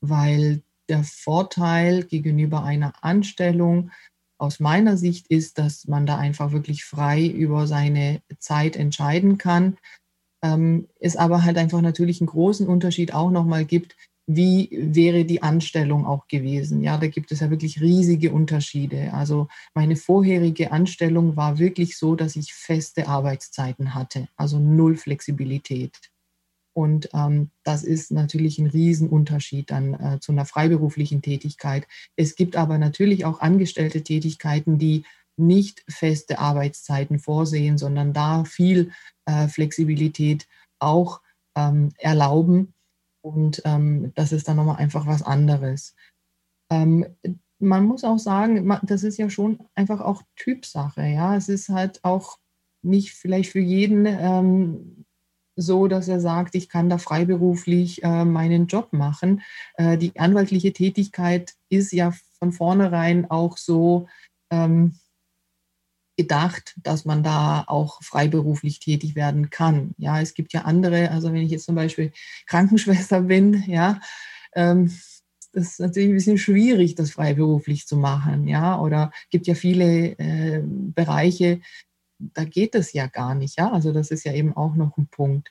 [0.00, 3.92] weil der Vorteil gegenüber einer Anstellung
[4.36, 9.78] aus meiner Sicht ist, dass man da einfach wirklich frei über seine Zeit entscheiden kann.
[10.42, 15.42] Ähm, es aber halt einfach natürlich einen großen Unterschied auch nochmal gibt, wie wäre die
[15.42, 16.82] Anstellung auch gewesen.
[16.82, 19.12] Ja, da gibt es ja wirklich riesige Unterschiede.
[19.12, 26.10] Also meine vorherige Anstellung war wirklich so, dass ich feste Arbeitszeiten hatte, also null Flexibilität.
[26.76, 31.86] Und ähm, das ist natürlich ein Riesenunterschied dann äh, zu einer freiberuflichen Tätigkeit.
[32.16, 35.04] Es gibt aber natürlich auch angestellte Tätigkeiten, die
[35.36, 38.92] nicht feste Arbeitszeiten vorsehen, sondern da viel
[39.26, 40.48] äh, Flexibilität
[40.80, 41.20] auch
[41.56, 42.74] ähm, erlauben.
[43.24, 45.96] Und ähm, das ist dann nochmal einfach was anderes.
[46.70, 47.06] Ähm,
[47.58, 51.02] man muss auch sagen, das ist ja schon einfach auch Typsache.
[51.06, 52.38] Ja, es ist halt auch
[52.82, 55.06] nicht vielleicht für jeden ähm,
[55.56, 59.40] so, dass er sagt, ich kann da freiberuflich äh, meinen Job machen.
[59.76, 64.06] Äh, die anwaltliche Tätigkeit ist ja von vornherein auch so,
[64.50, 64.98] ähm,
[66.16, 69.94] gedacht, dass man da auch freiberuflich tätig werden kann.
[69.98, 72.12] Ja, es gibt ja andere, also wenn ich jetzt zum Beispiel
[72.46, 74.00] Krankenschwester bin, ja,
[74.54, 74.92] ähm,
[75.52, 80.18] das ist natürlich ein bisschen schwierig, das freiberuflich zu machen, ja, oder gibt ja viele
[80.18, 81.60] äh, Bereiche,
[82.18, 85.08] da geht es ja gar nicht, ja, also das ist ja eben auch noch ein
[85.08, 85.50] Punkt.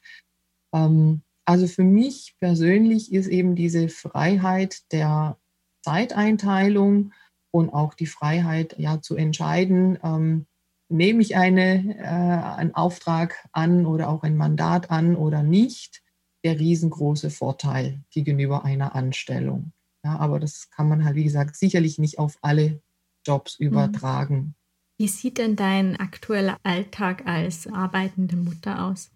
[0.73, 5.37] Ähm, also für mich persönlich ist eben diese Freiheit der
[5.83, 7.11] Zeiteinteilung
[7.51, 10.47] und auch die Freiheit, ja, zu entscheiden, ähm,
[10.93, 16.01] nehme ich eine, äh, einen Auftrag an oder auch ein Mandat an oder nicht,
[16.45, 19.73] der riesengroße Vorteil gegenüber einer Anstellung.
[20.05, 22.81] Ja, aber das kann man halt, wie gesagt, sicherlich nicht auf alle
[23.25, 23.67] Jobs mhm.
[23.67, 24.55] übertragen.
[24.99, 29.09] Wie sieht denn dein aktueller Alltag als arbeitende Mutter aus?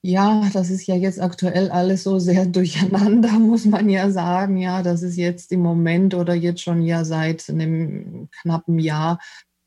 [0.00, 4.56] Ja, das ist ja jetzt aktuell alles so sehr durcheinander, muss man ja sagen.
[4.56, 9.18] Ja, das ist jetzt im Moment oder jetzt schon ja seit einem knappen Jahr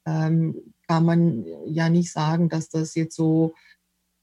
[0.08, 3.54] ähm, kann man ja nicht sagen, dass das jetzt so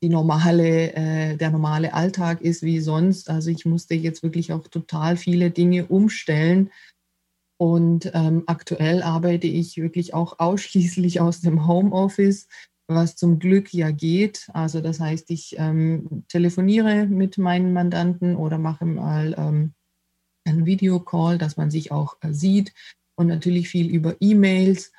[0.03, 3.31] die normale, äh, der normale Alltag ist wie sonst.
[3.31, 6.71] Also ich musste jetzt wirklich auch total viele Dinge umstellen.
[7.59, 12.49] Und ähm, aktuell arbeite ich wirklich auch ausschließlich aus dem Homeoffice,
[12.87, 14.51] was zum Glück ja geht.
[14.53, 19.73] Also das heißt, ich ähm, telefoniere mit meinen Mandanten oder mache mal ähm,
[20.47, 22.75] einen Videocall, dass man sich auch äh, sieht
[23.17, 24.93] und natürlich viel über E-Mails.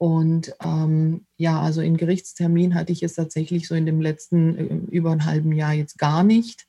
[0.00, 4.74] Und ähm, ja, also in Gerichtstermin hatte ich es tatsächlich so in dem letzten äh,
[4.90, 6.66] über einem halben Jahr jetzt gar nicht,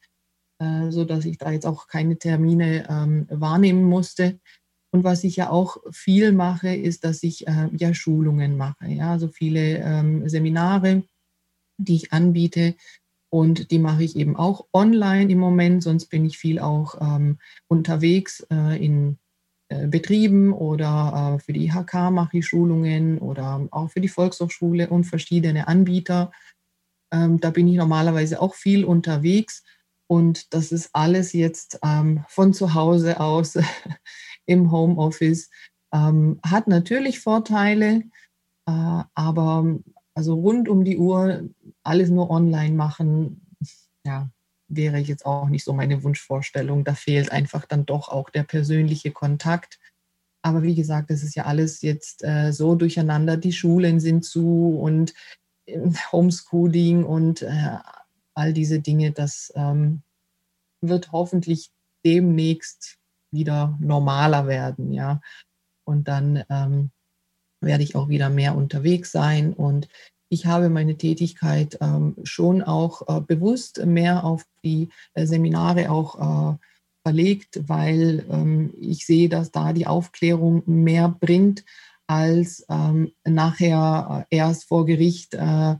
[0.60, 4.38] äh, so dass ich da jetzt auch keine Termine ähm, wahrnehmen musste.
[4.94, 8.88] Und was ich ja auch viel mache, ist, dass ich äh, ja Schulungen mache.
[8.90, 11.04] Ja, also viele ähm, Seminare,
[11.78, 12.76] die ich anbiete.
[13.30, 17.40] Und die mache ich eben auch online im Moment, sonst bin ich viel auch ähm,
[17.70, 19.21] unterwegs äh, in
[19.88, 25.06] Betrieben oder äh, für die IHK mache ich Schulungen oder auch für die Volkshochschule und
[25.06, 26.32] verschiedene Anbieter.
[27.14, 29.64] Ähm, da bin ich normalerweise auch viel unterwegs
[30.08, 33.58] und das ist alles jetzt ähm, von zu Hause aus
[34.46, 35.50] im Homeoffice.
[35.94, 38.04] Ähm, hat natürlich Vorteile,
[38.66, 39.80] äh, aber
[40.14, 41.50] also rund um die Uhr
[41.84, 43.56] alles nur online machen,
[44.06, 44.30] ja,
[44.76, 46.84] wäre jetzt auch nicht so meine Wunschvorstellung.
[46.84, 49.80] Da fehlt einfach dann doch auch der persönliche Kontakt.
[50.42, 53.38] Aber wie gesagt, das ist ja alles jetzt äh, so durcheinander.
[53.38, 55.14] Die Schulen sind zu und
[55.66, 55.80] äh,
[56.12, 57.78] Homeschooling und äh,
[58.34, 60.02] all diese Dinge, das ähm,
[60.82, 61.70] wird hoffentlich
[62.04, 62.98] demnächst
[63.32, 65.22] wieder normaler werden, ja.
[65.84, 66.92] Und dann ähm,
[67.60, 69.88] werde ich auch wieder mehr unterwegs sein und
[70.32, 76.54] ich habe meine Tätigkeit ähm, schon auch äh, bewusst mehr auf die äh, Seminare auch
[76.54, 76.58] äh,
[77.06, 81.66] verlegt, weil ähm, ich sehe, dass da die Aufklärung mehr bringt,
[82.08, 85.76] als ähm, nachher äh, erst vor Gericht äh,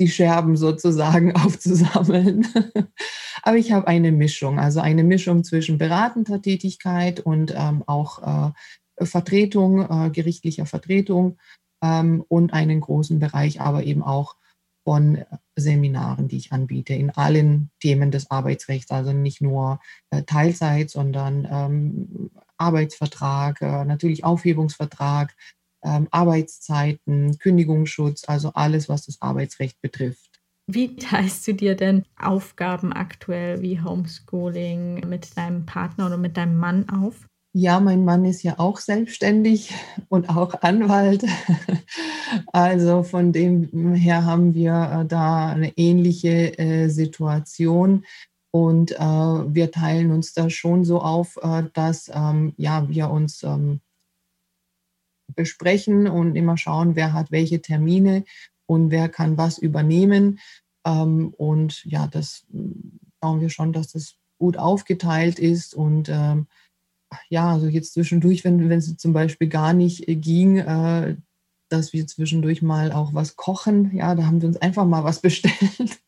[0.00, 2.46] die Scherben sozusagen aufzusammeln.
[3.42, 9.04] Aber ich habe eine Mischung, also eine Mischung zwischen beratender Tätigkeit und ähm, auch äh,
[9.04, 11.38] Vertretung, gerichtlicher Vertretung
[11.82, 14.36] ähm, und einen großen Bereich aber eben auch
[14.84, 15.24] von
[15.56, 21.46] Seminaren, die ich anbiete in allen Themen des Arbeitsrechts, also nicht nur äh, Teilzeit, sondern
[21.50, 25.36] ähm, Arbeitsvertrag, äh, natürlich Aufhebungsvertrag,
[25.84, 30.40] ähm, Arbeitszeiten, Kündigungsschutz, also alles, was das Arbeitsrecht betrifft.
[30.66, 36.58] Wie teilst du dir denn Aufgaben aktuell wie Homeschooling mit deinem Partner oder mit deinem
[36.58, 37.26] Mann auf?
[37.52, 39.74] Ja, mein Mann ist ja auch selbstständig
[40.08, 41.24] und auch Anwalt.
[42.52, 48.04] Also von dem her haben wir äh, da eine ähnliche äh, Situation.
[48.52, 51.36] Und äh, wir teilen uns da schon so auf,
[51.72, 53.80] dass ähm, ja, wir uns ähm,
[55.34, 58.24] besprechen und immer schauen, wer hat welche Termine
[58.66, 60.38] und wer kann was übernehmen.
[60.86, 62.46] Ähm, und ja, das
[63.20, 66.08] schauen wir schon, dass das gut aufgeteilt ist und
[67.28, 71.16] ja, also jetzt zwischendurch, wenn, es zum Beispiel gar nicht äh, ging, äh,
[71.68, 75.20] dass wir zwischendurch mal auch was kochen, ja, da haben wir uns einfach mal was
[75.22, 76.00] bestellt.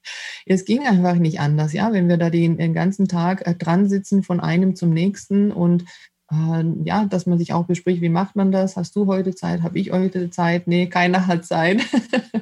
[0.45, 3.89] Es ging einfach nicht anders, ja, wenn wir da den, den ganzen Tag äh, dran
[3.89, 5.85] sitzen von einem zum nächsten und
[6.31, 8.77] äh, ja, dass man sich auch bespricht, wie macht man das?
[8.77, 9.63] Hast du heute Zeit?
[9.63, 10.67] Habe ich heute Zeit?
[10.67, 11.81] Nee, keiner hat Zeit.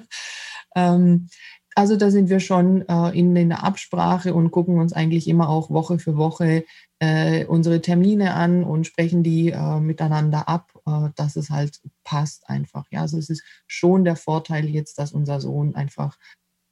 [0.77, 1.29] ähm,
[1.81, 5.49] also da sind wir schon äh, in, in der Absprache und gucken uns eigentlich immer
[5.49, 6.65] auch Woche für Woche
[6.99, 12.51] äh, unsere Termine an und sprechen die äh, miteinander ab, äh, dass es halt passt
[12.51, 12.85] einfach.
[12.91, 16.19] Ja, also es ist schon der Vorteil jetzt, dass unser Sohn einfach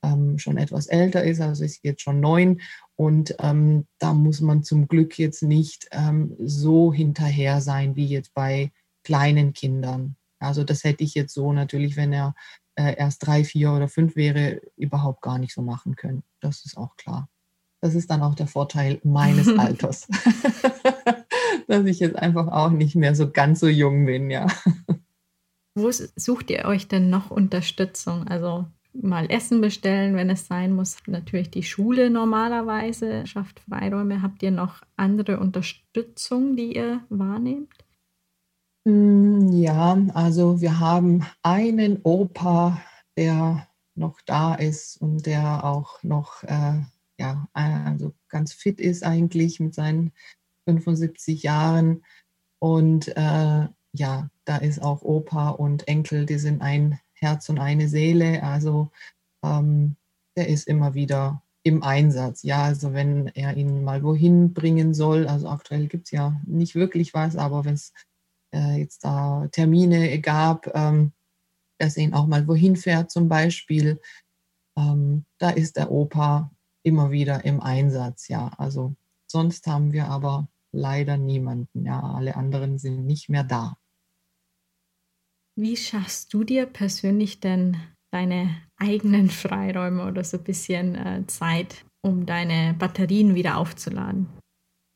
[0.02, 2.60] ähm, schon etwas älter ist, also ist jetzt schon neun
[2.94, 8.34] und ähm, da muss man zum Glück jetzt nicht ähm, so hinterher sein wie jetzt
[8.34, 8.72] bei
[9.04, 10.16] kleinen Kindern.
[10.38, 12.34] Also das hätte ich jetzt so natürlich, wenn er
[12.78, 16.22] äh, erst drei, vier oder fünf wäre, überhaupt gar nicht so machen können.
[16.40, 17.28] Das ist auch klar.
[17.80, 20.06] Das ist dann auch der Vorteil meines Alters,
[21.66, 24.46] dass ich jetzt einfach auch nicht mehr so ganz so jung bin, ja.
[25.74, 28.26] Wo sucht ihr euch denn noch Unterstützung?
[28.28, 30.96] Also mal Essen bestellen, wenn es sein muss.
[31.06, 34.22] Natürlich die Schule normalerweise schafft Freiräume.
[34.22, 37.72] Habt ihr noch andere Unterstützung, die ihr wahrnehmt?
[38.88, 42.80] Hm, ja, also wir haben einen Opa,
[43.18, 46.80] der noch da ist und der auch noch äh,
[47.20, 50.12] ja, also ganz fit ist eigentlich mit seinen
[50.64, 52.02] 75 Jahren.
[52.60, 57.88] Und äh, ja, da ist auch Opa und Enkel, die sind ein Herz und eine
[57.88, 58.42] Seele.
[58.42, 58.90] Also
[59.44, 59.96] ähm,
[60.34, 62.42] der ist immer wieder im Einsatz.
[62.42, 66.74] Ja, also wenn er ihn mal wohin bringen soll, also aktuell gibt es ja nicht
[66.74, 67.92] wirklich was, aber wenn es
[68.52, 71.12] äh, jetzt da Termine gab, ähm,
[71.78, 74.00] dass er ihn auch mal wohin fährt zum Beispiel,
[74.76, 76.50] ähm, da ist der Opa
[76.82, 78.50] immer wieder im Einsatz, ja.
[78.58, 78.94] Also
[79.26, 82.00] sonst haben wir aber leider niemanden, ja.
[82.00, 83.76] Alle anderen sind nicht mehr da.
[85.56, 87.76] Wie schaffst du dir persönlich denn
[88.10, 94.28] deine eigenen Freiräume oder so ein bisschen äh, Zeit, um deine Batterien wieder aufzuladen?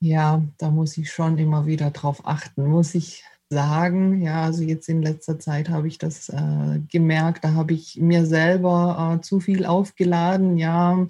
[0.00, 4.20] Ja, da muss ich schon immer wieder drauf achten, muss ich sagen.
[4.22, 8.26] Ja, also jetzt in letzter Zeit habe ich das äh, gemerkt, da habe ich mir
[8.26, 10.58] selber äh, zu viel aufgeladen.
[10.58, 11.06] Ja,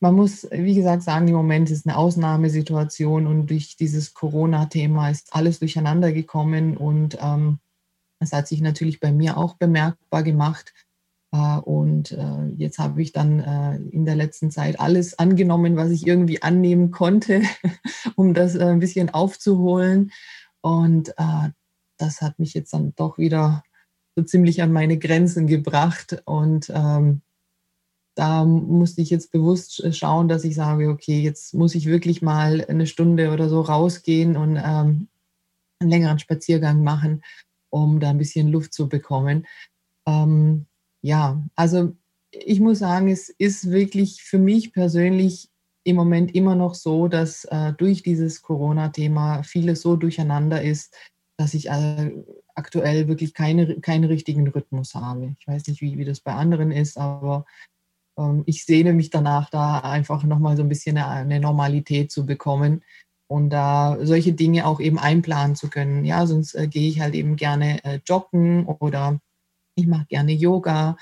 [0.00, 5.34] man muss, wie gesagt, sagen, im Moment ist eine Ausnahmesituation und durch dieses Corona-Thema ist
[5.34, 7.58] alles durcheinander gekommen und ähm,
[8.20, 10.72] das hat sich natürlich bei mir auch bemerkbar gemacht.
[11.32, 15.90] Äh, und äh, jetzt habe ich dann äh, in der letzten Zeit alles angenommen, was
[15.90, 17.42] ich irgendwie annehmen konnte,
[18.16, 20.12] um das ein bisschen aufzuholen.
[20.68, 21.14] Und
[21.96, 23.62] das hat mich jetzt dann doch wieder
[24.16, 26.22] so ziemlich an meine Grenzen gebracht.
[26.24, 27.22] Und ähm,
[28.14, 32.64] da musste ich jetzt bewusst schauen, dass ich sage, okay, jetzt muss ich wirklich mal
[32.68, 35.08] eine Stunde oder so rausgehen und ähm,
[35.80, 37.22] einen längeren Spaziergang machen,
[37.70, 39.46] um da ein bisschen Luft zu bekommen.
[40.06, 40.66] Ähm,
[41.00, 41.94] ja, also
[42.30, 45.48] ich muss sagen, es ist wirklich für mich persönlich
[45.88, 50.94] im Moment immer noch so, dass äh, durch dieses Corona-Thema vieles so durcheinander ist,
[51.38, 52.12] dass ich äh,
[52.54, 55.34] aktuell wirklich keine, keinen richtigen Rhythmus habe.
[55.40, 57.46] Ich weiß nicht, wie, wie das bei anderen ist, aber
[58.18, 62.26] ähm, ich sehne mich danach, da einfach nochmal so ein bisschen eine, eine, Normalität zu
[62.26, 62.82] bekommen
[63.28, 66.04] und da solche Dinge auch eben einplanen zu können.
[66.04, 69.20] Ja, sonst äh, gehe ich halt eben gerne äh, joggen oder
[69.74, 70.96] ich mache gerne Yoga.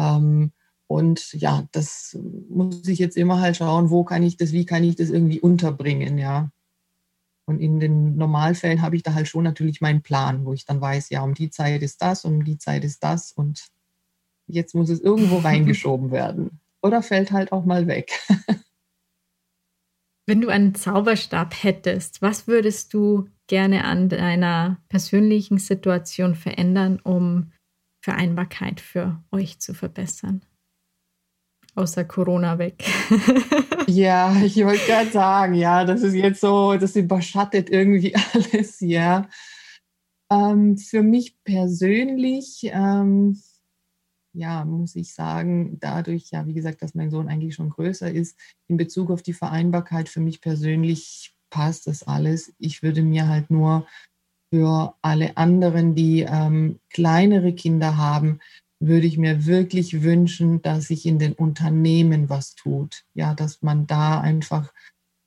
[0.00, 0.52] Ähm,
[0.88, 2.16] und ja, das
[2.48, 5.40] muss ich jetzt immer halt schauen, wo kann ich das, wie kann ich das irgendwie
[5.40, 6.50] unterbringen, ja.
[7.46, 10.80] Und in den Normalfällen habe ich da halt schon natürlich meinen Plan, wo ich dann
[10.80, 13.68] weiß, ja, um die Zeit ist das, um die Zeit ist das und
[14.46, 16.60] jetzt muss es irgendwo reingeschoben werden.
[16.82, 18.12] Oder fällt halt auch mal weg.
[20.26, 27.52] Wenn du einen Zauberstab hättest, was würdest du gerne an deiner persönlichen Situation verändern, um
[28.00, 30.44] Vereinbarkeit für euch zu verbessern?
[31.76, 32.82] Außer Corona weg.
[33.86, 39.28] ja, ich wollte gerade sagen, ja, das ist jetzt so, das überschattet irgendwie alles, ja.
[40.32, 43.38] Ähm, für mich persönlich, ähm,
[44.32, 48.38] ja, muss ich sagen, dadurch, ja, wie gesagt, dass mein Sohn eigentlich schon größer ist,
[48.68, 52.54] in Bezug auf die Vereinbarkeit für mich persönlich passt das alles.
[52.58, 53.86] Ich würde mir halt nur
[54.50, 58.40] für alle anderen, die ähm, kleinere Kinder haben,
[58.78, 63.04] würde ich mir wirklich wünschen, dass sich in den Unternehmen was tut.
[63.14, 64.72] Ja, dass man da einfach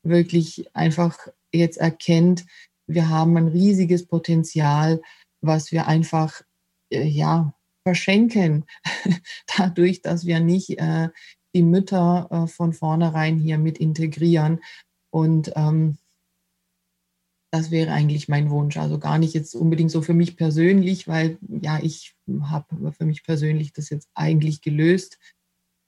[0.04, 1.18] wirklich einfach
[1.52, 2.45] jetzt erkennt,
[2.89, 5.02] wir haben ein riesiges Potenzial,
[5.41, 6.41] was wir einfach
[6.89, 8.66] äh, ja verschenken,
[9.58, 11.10] dadurch, dass wir nicht äh,
[11.54, 14.60] die Mütter äh, von vornherein hier mit integrieren.
[15.12, 15.97] Und ähm,
[17.52, 18.78] das wäre eigentlich mein Wunsch.
[18.78, 23.24] Also gar nicht jetzt unbedingt so für mich persönlich, weil ja, ich habe für mich
[23.24, 25.18] persönlich das jetzt eigentlich gelöst,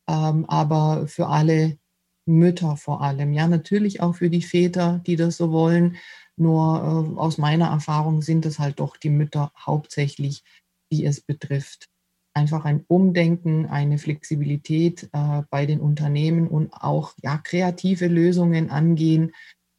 [0.08, 1.78] ähm, aber für alle
[2.26, 3.34] Mütter vor allem.
[3.34, 5.98] Ja, natürlich auch für die Väter, die das so wollen.
[6.36, 10.44] Nur äh, aus meiner Erfahrung sind es halt doch die Mütter hauptsächlich,
[10.92, 11.90] die es betrifft.
[12.34, 19.34] Einfach ein Umdenken, eine Flexibilität äh, bei den Unternehmen und auch ja, kreative Lösungen angehen,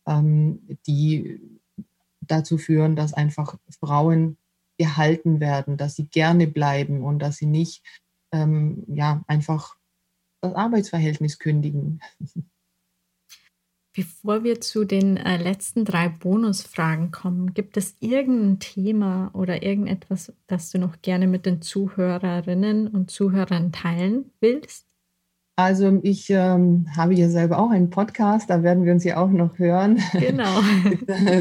[0.06, 1.40] ähm, die
[2.26, 4.38] dazu führen, dass einfach Frauen
[4.78, 7.84] gehalten werden, dass sie gerne bleiben und dass sie nicht
[8.32, 9.76] ähm, ja, einfach
[10.40, 12.00] das Arbeitsverhältnis kündigen.
[13.94, 20.32] Bevor wir zu den äh, letzten drei Bonusfragen kommen, gibt es irgendein Thema oder irgendetwas,
[20.46, 24.91] das du noch gerne mit den Zuhörerinnen und Zuhörern teilen willst?
[25.54, 29.28] Also ich ähm, habe ja selber auch einen Podcast, da werden wir uns ja auch
[29.28, 30.02] noch hören.
[30.12, 30.60] Genau.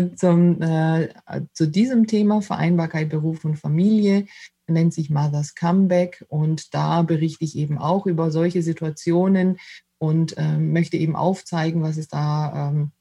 [0.16, 1.10] Zum, äh,
[1.54, 4.26] zu diesem Thema Vereinbarkeit Beruf und Familie
[4.68, 9.58] nennt sich Mother's Comeback und da berichte ich eben auch über solche Situationen
[9.98, 12.92] und äh, möchte eben aufzeigen, was es da ähm,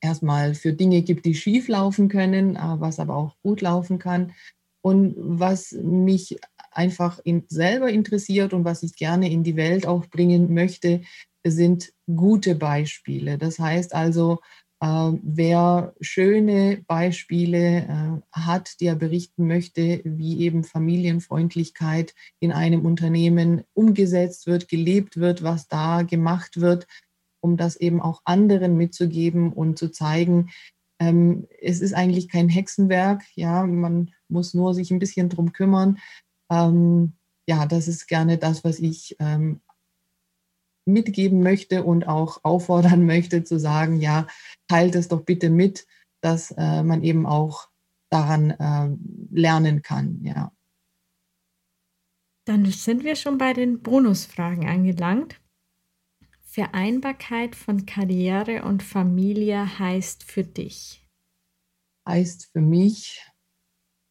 [0.00, 4.32] erstmal für Dinge gibt, die schief laufen können, äh, was aber auch gut laufen kann.
[4.84, 6.40] Und was mich
[6.72, 11.02] einfach in, selber interessiert und was ich gerne in die Welt auch bringen möchte,
[11.44, 13.38] sind gute Beispiele.
[13.38, 14.40] Das heißt also,
[14.80, 22.84] äh, wer schöne Beispiele äh, hat, die er berichten möchte, wie eben Familienfreundlichkeit in einem
[22.84, 26.86] Unternehmen umgesetzt wird, gelebt wird, was da gemacht wird,
[27.40, 30.50] um das eben auch anderen mitzugeben und zu zeigen,
[31.00, 35.98] ähm, es ist eigentlich kein Hexenwerk, ja, man muss nur sich ein bisschen drum kümmern,
[36.52, 37.14] ähm,
[37.46, 39.60] ja, das ist gerne das, was ich ähm,
[40.84, 44.26] mitgeben möchte und auch auffordern möchte, zu sagen, ja,
[44.68, 45.86] teilt es doch bitte mit,
[46.20, 47.68] dass äh, man eben auch
[48.10, 48.96] daran äh,
[49.34, 50.52] lernen kann, ja.
[52.44, 55.40] Dann sind wir schon bei den Bonusfragen angelangt.
[56.42, 61.06] Vereinbarkeit von Karriere und Familie heißt für dich?
[62.06, 63.24] Heißt für mich,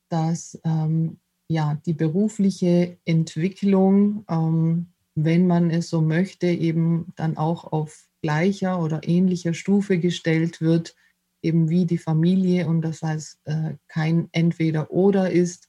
[0.10, 1.20] dass ähm,
[1.52, 8.82] ja, die berufliche Entwicklung ähm, wenn man es so möchte, eben dann auch auf gleicher
[8.82, 10.96] oder ähnlicher Stufe gestellt wird,
[11.42, 12.68] eben wie die Familie.
[12.68, 15.68] Und das heißt äh, kein entweder oder ist,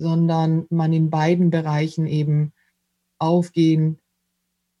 [0.00, 2.52] sondern man in beiden Bereichen eben
[3.20, 3.98] aufgehen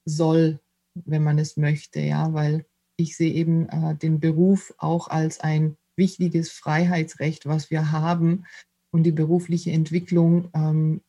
[0.04, 0.60] soll,
[0.94, 5.76] wenn man es möchte, ja, weil ich sehe eben äh, den Beruf auch als ein
[5.96, 8.46] wichtiges Freiheitsrecht, was wir haben
[8.90, 11.00] und die berufliche Entwicklung ähm,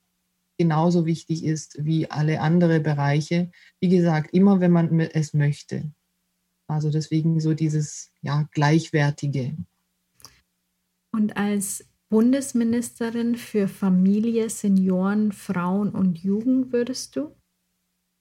[0.58, 3.52] genauso wichtig ist wie alle anderen Bereiche.
[3.80, 5.92] Wie gesagt, immer wenn man es möchte.
[6.68, 9.56] Also deswegen so dieses ja, Gleichwertige.
[11.12, 17.36] Und als Bundesministerin für Familie, Senioren, Frauen und Jugend würdest du?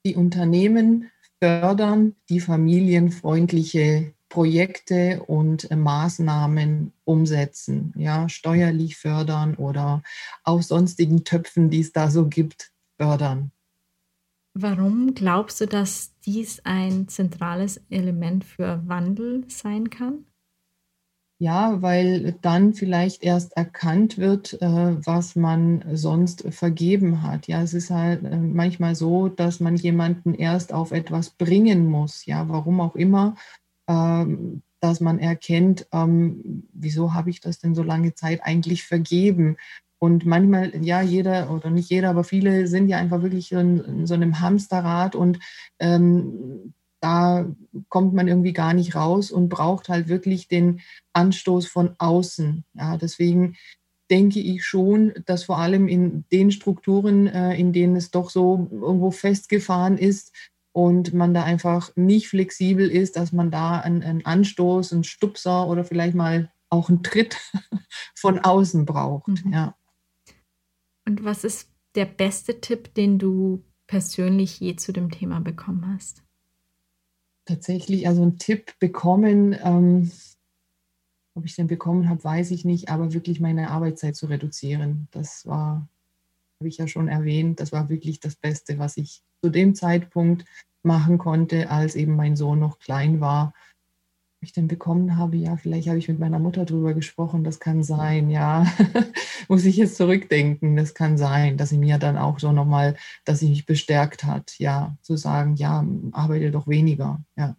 [0.06, 1.10] Die Unternehmen
[1.42, 10.02] fördern die familienfreundliche Projekte und Maßnahmen umsetzen, ja, steuerlich fördern oder
[10.44, 13.52] aus sonstigen Töpfen, die es da so gibt, fördern.
[14.54, 20.24] Warum glaubst du, dass dies ein zentrales Element für Wandel sein kann?
[21.40, 24.66] Ja, weil dann vielleicht erst erkannt wird, äh,
[25.06, 27.46] was man sonst vergeben hat.
[27.46, 32.26] Ja, es ist halt äh, manchmal so, dass man jemanden erst auf etwas bringen muss.
[32.26, 33.36] Ja, warum auch immer,
[34.80, 39.56] dass man erkennt, ähm, wieso habe ich das denn so lange Zeit eigentlich vergeben?
[39.98, 44.06] Und manchmal, ja, jeder oder nicht jeder, aber viele sind ja einfach wirklich in, in
[44.06, 45.40] so einem Hamsterrad und
[45.80, 47.46] ähm, da
[47.88, 50.80] kommt man irgendwie gar nicht raus und braucht halt wirklich den
[51.14, 52.64] Anstoß von außen.
[52.74, 53.56] Ja, deswegen
[54.10, 58.68] denke ich schon, dass vor allem in den Strukturen, äh, in denen es doch so
[58.70, 60.32] irgendwo festgefahren ist
[60.78, 65.66] und man da einfach nicht flexibel ist, dass man da einen, einen Anstoß, einen Stupser
[65.66, 67.36] oder vielleicht mal auch einen Tritt
[68.14, 69.44] von außen braucht.
[69.44, 69.52] Mhm.
[69.52, 69.76] Ja.
[71.04, 76.22] Und was ist der beste Tipp, den du persönlich je zu dem Thema bekommen hast?
[77.48, 79.56] tatsächlich also einen Tipp bekommen.
[79.64, 80.12] Ähm,
[81.34, 85.08] ob ich den bekommen habe, weiß ich nicht, aber wirklich meine Arbeitszeit zu reduzieren.
[85.12, 85.88] Das war,
[86.60, 90.44] habe ich ja schon erwähnt, das war wirklich das Beste, was ich zu dem Zeitpunkt
[90.82, 93.52] machen konnte, als eben mein Sohn noch klein war
[94.40, 97.82] ich denn bekommen habe, ja, vielleicht habe ich mit meiner Mutter drüber gesprochen, das kann
[97.82, 98.66] sein, ja.
[99.48, 103.40] Muss ich jetzt zurückdenken, das kann sein, dass sie mir dann auch so nochmal, dass
[103.40, 107.56] sie mich bestärkt hat, ja, zu sagen, ja, arbeite doch weniger, ja.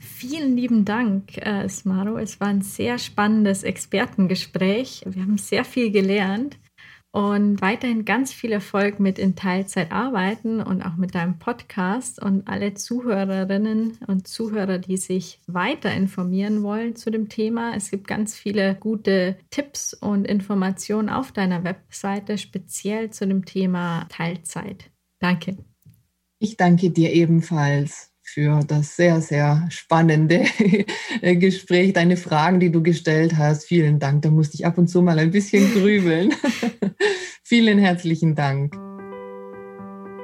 [0.00, 2.18] Vielen lieben Dank, äh, Smaro.
[2.18, 5.04] Es war ein sehr spannendes Expertengespräch.
[5.06, 6.58] Wir haben sehr viel gelernt
[7.10, 12.46] und weiterhin ganz viel Erfolg mit in Teilzeit arbeiten und auch mit deinem Podcast und
[12.46, 17.74] alle Zuhörerinnen und Zuhörer, die sich weiter informieren wollen zu dem Thema.
[17.74, 24.06] Es gibt ganz viele gute Tipps und Informationen auf deiner Webseite, speziell zu dem Thema
[24.10, 24.90] Teilzeit.
[25.18, 25.56] Danke.
[26.40, 30.44] Ich danke dir ebenfalls für das sehr, sehr spannende
[31.22, 33.64] Gespräch, deine Fragen, die du gestellt hast.
[33.64, 34.22] Vielen Dank.
[34.22, 36.34] Da musste ich ab und zu mal ein bisschen grübeln.
[37.42, 38.74] Vielen herzlichen Dank.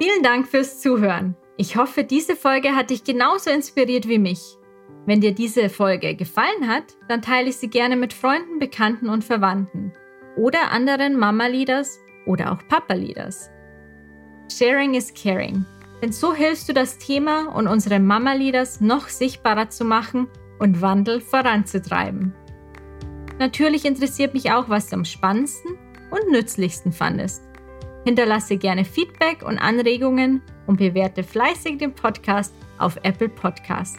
[0.00, 1.36] Vielen Dank fürs Zuhören.
[1.56, 4.40] Ich hoffe, diese Folge hat dich genauso inspiriert wie mich.
[5.06, 9.24] Wenn dir diese Folge gefallen hat, dann teile ich sie gerne mit Freunden, Bekannten und
[9.24, 9.92] Verwandten
[10.36, 13.50] oder anderen Mama-Leaders oder auch Papa-Leaders.
[14.50, 15.64] Sharing is caring.
[16.04, 20.28] Denn so hilfst du das Thema und unsere Mama-Leaders noch sichtbarer zu machen
[20.58, 22.34] und Wandel voranzutreiben.
[23.38, 25.78] Natürlich interessiert mich auch, was du am spannendsten
[26.10, 27.42] und nützlichsten fandest.
[28.04, 33.96] Hinterlasse gerne Feedback und Anregungen und bewerte fleißig den Podcast auf Apple Podcast.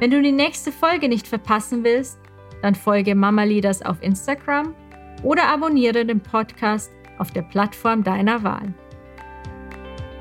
[0.00, 2.18] Wenn du die nächste Folge nicht verpassen willst,
[2.60, 4.74] dann folge Mama Leaders auf Instagram
[5.22, 8.74] oder abonniere den Podcast auf der Plattform deiner Wahl.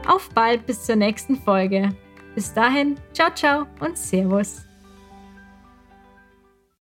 [0.07, 1.89] Auf bald bis zur nächsten Folge.
[2.35, 4.65] Bis dahin, ciao, ciao und Servus.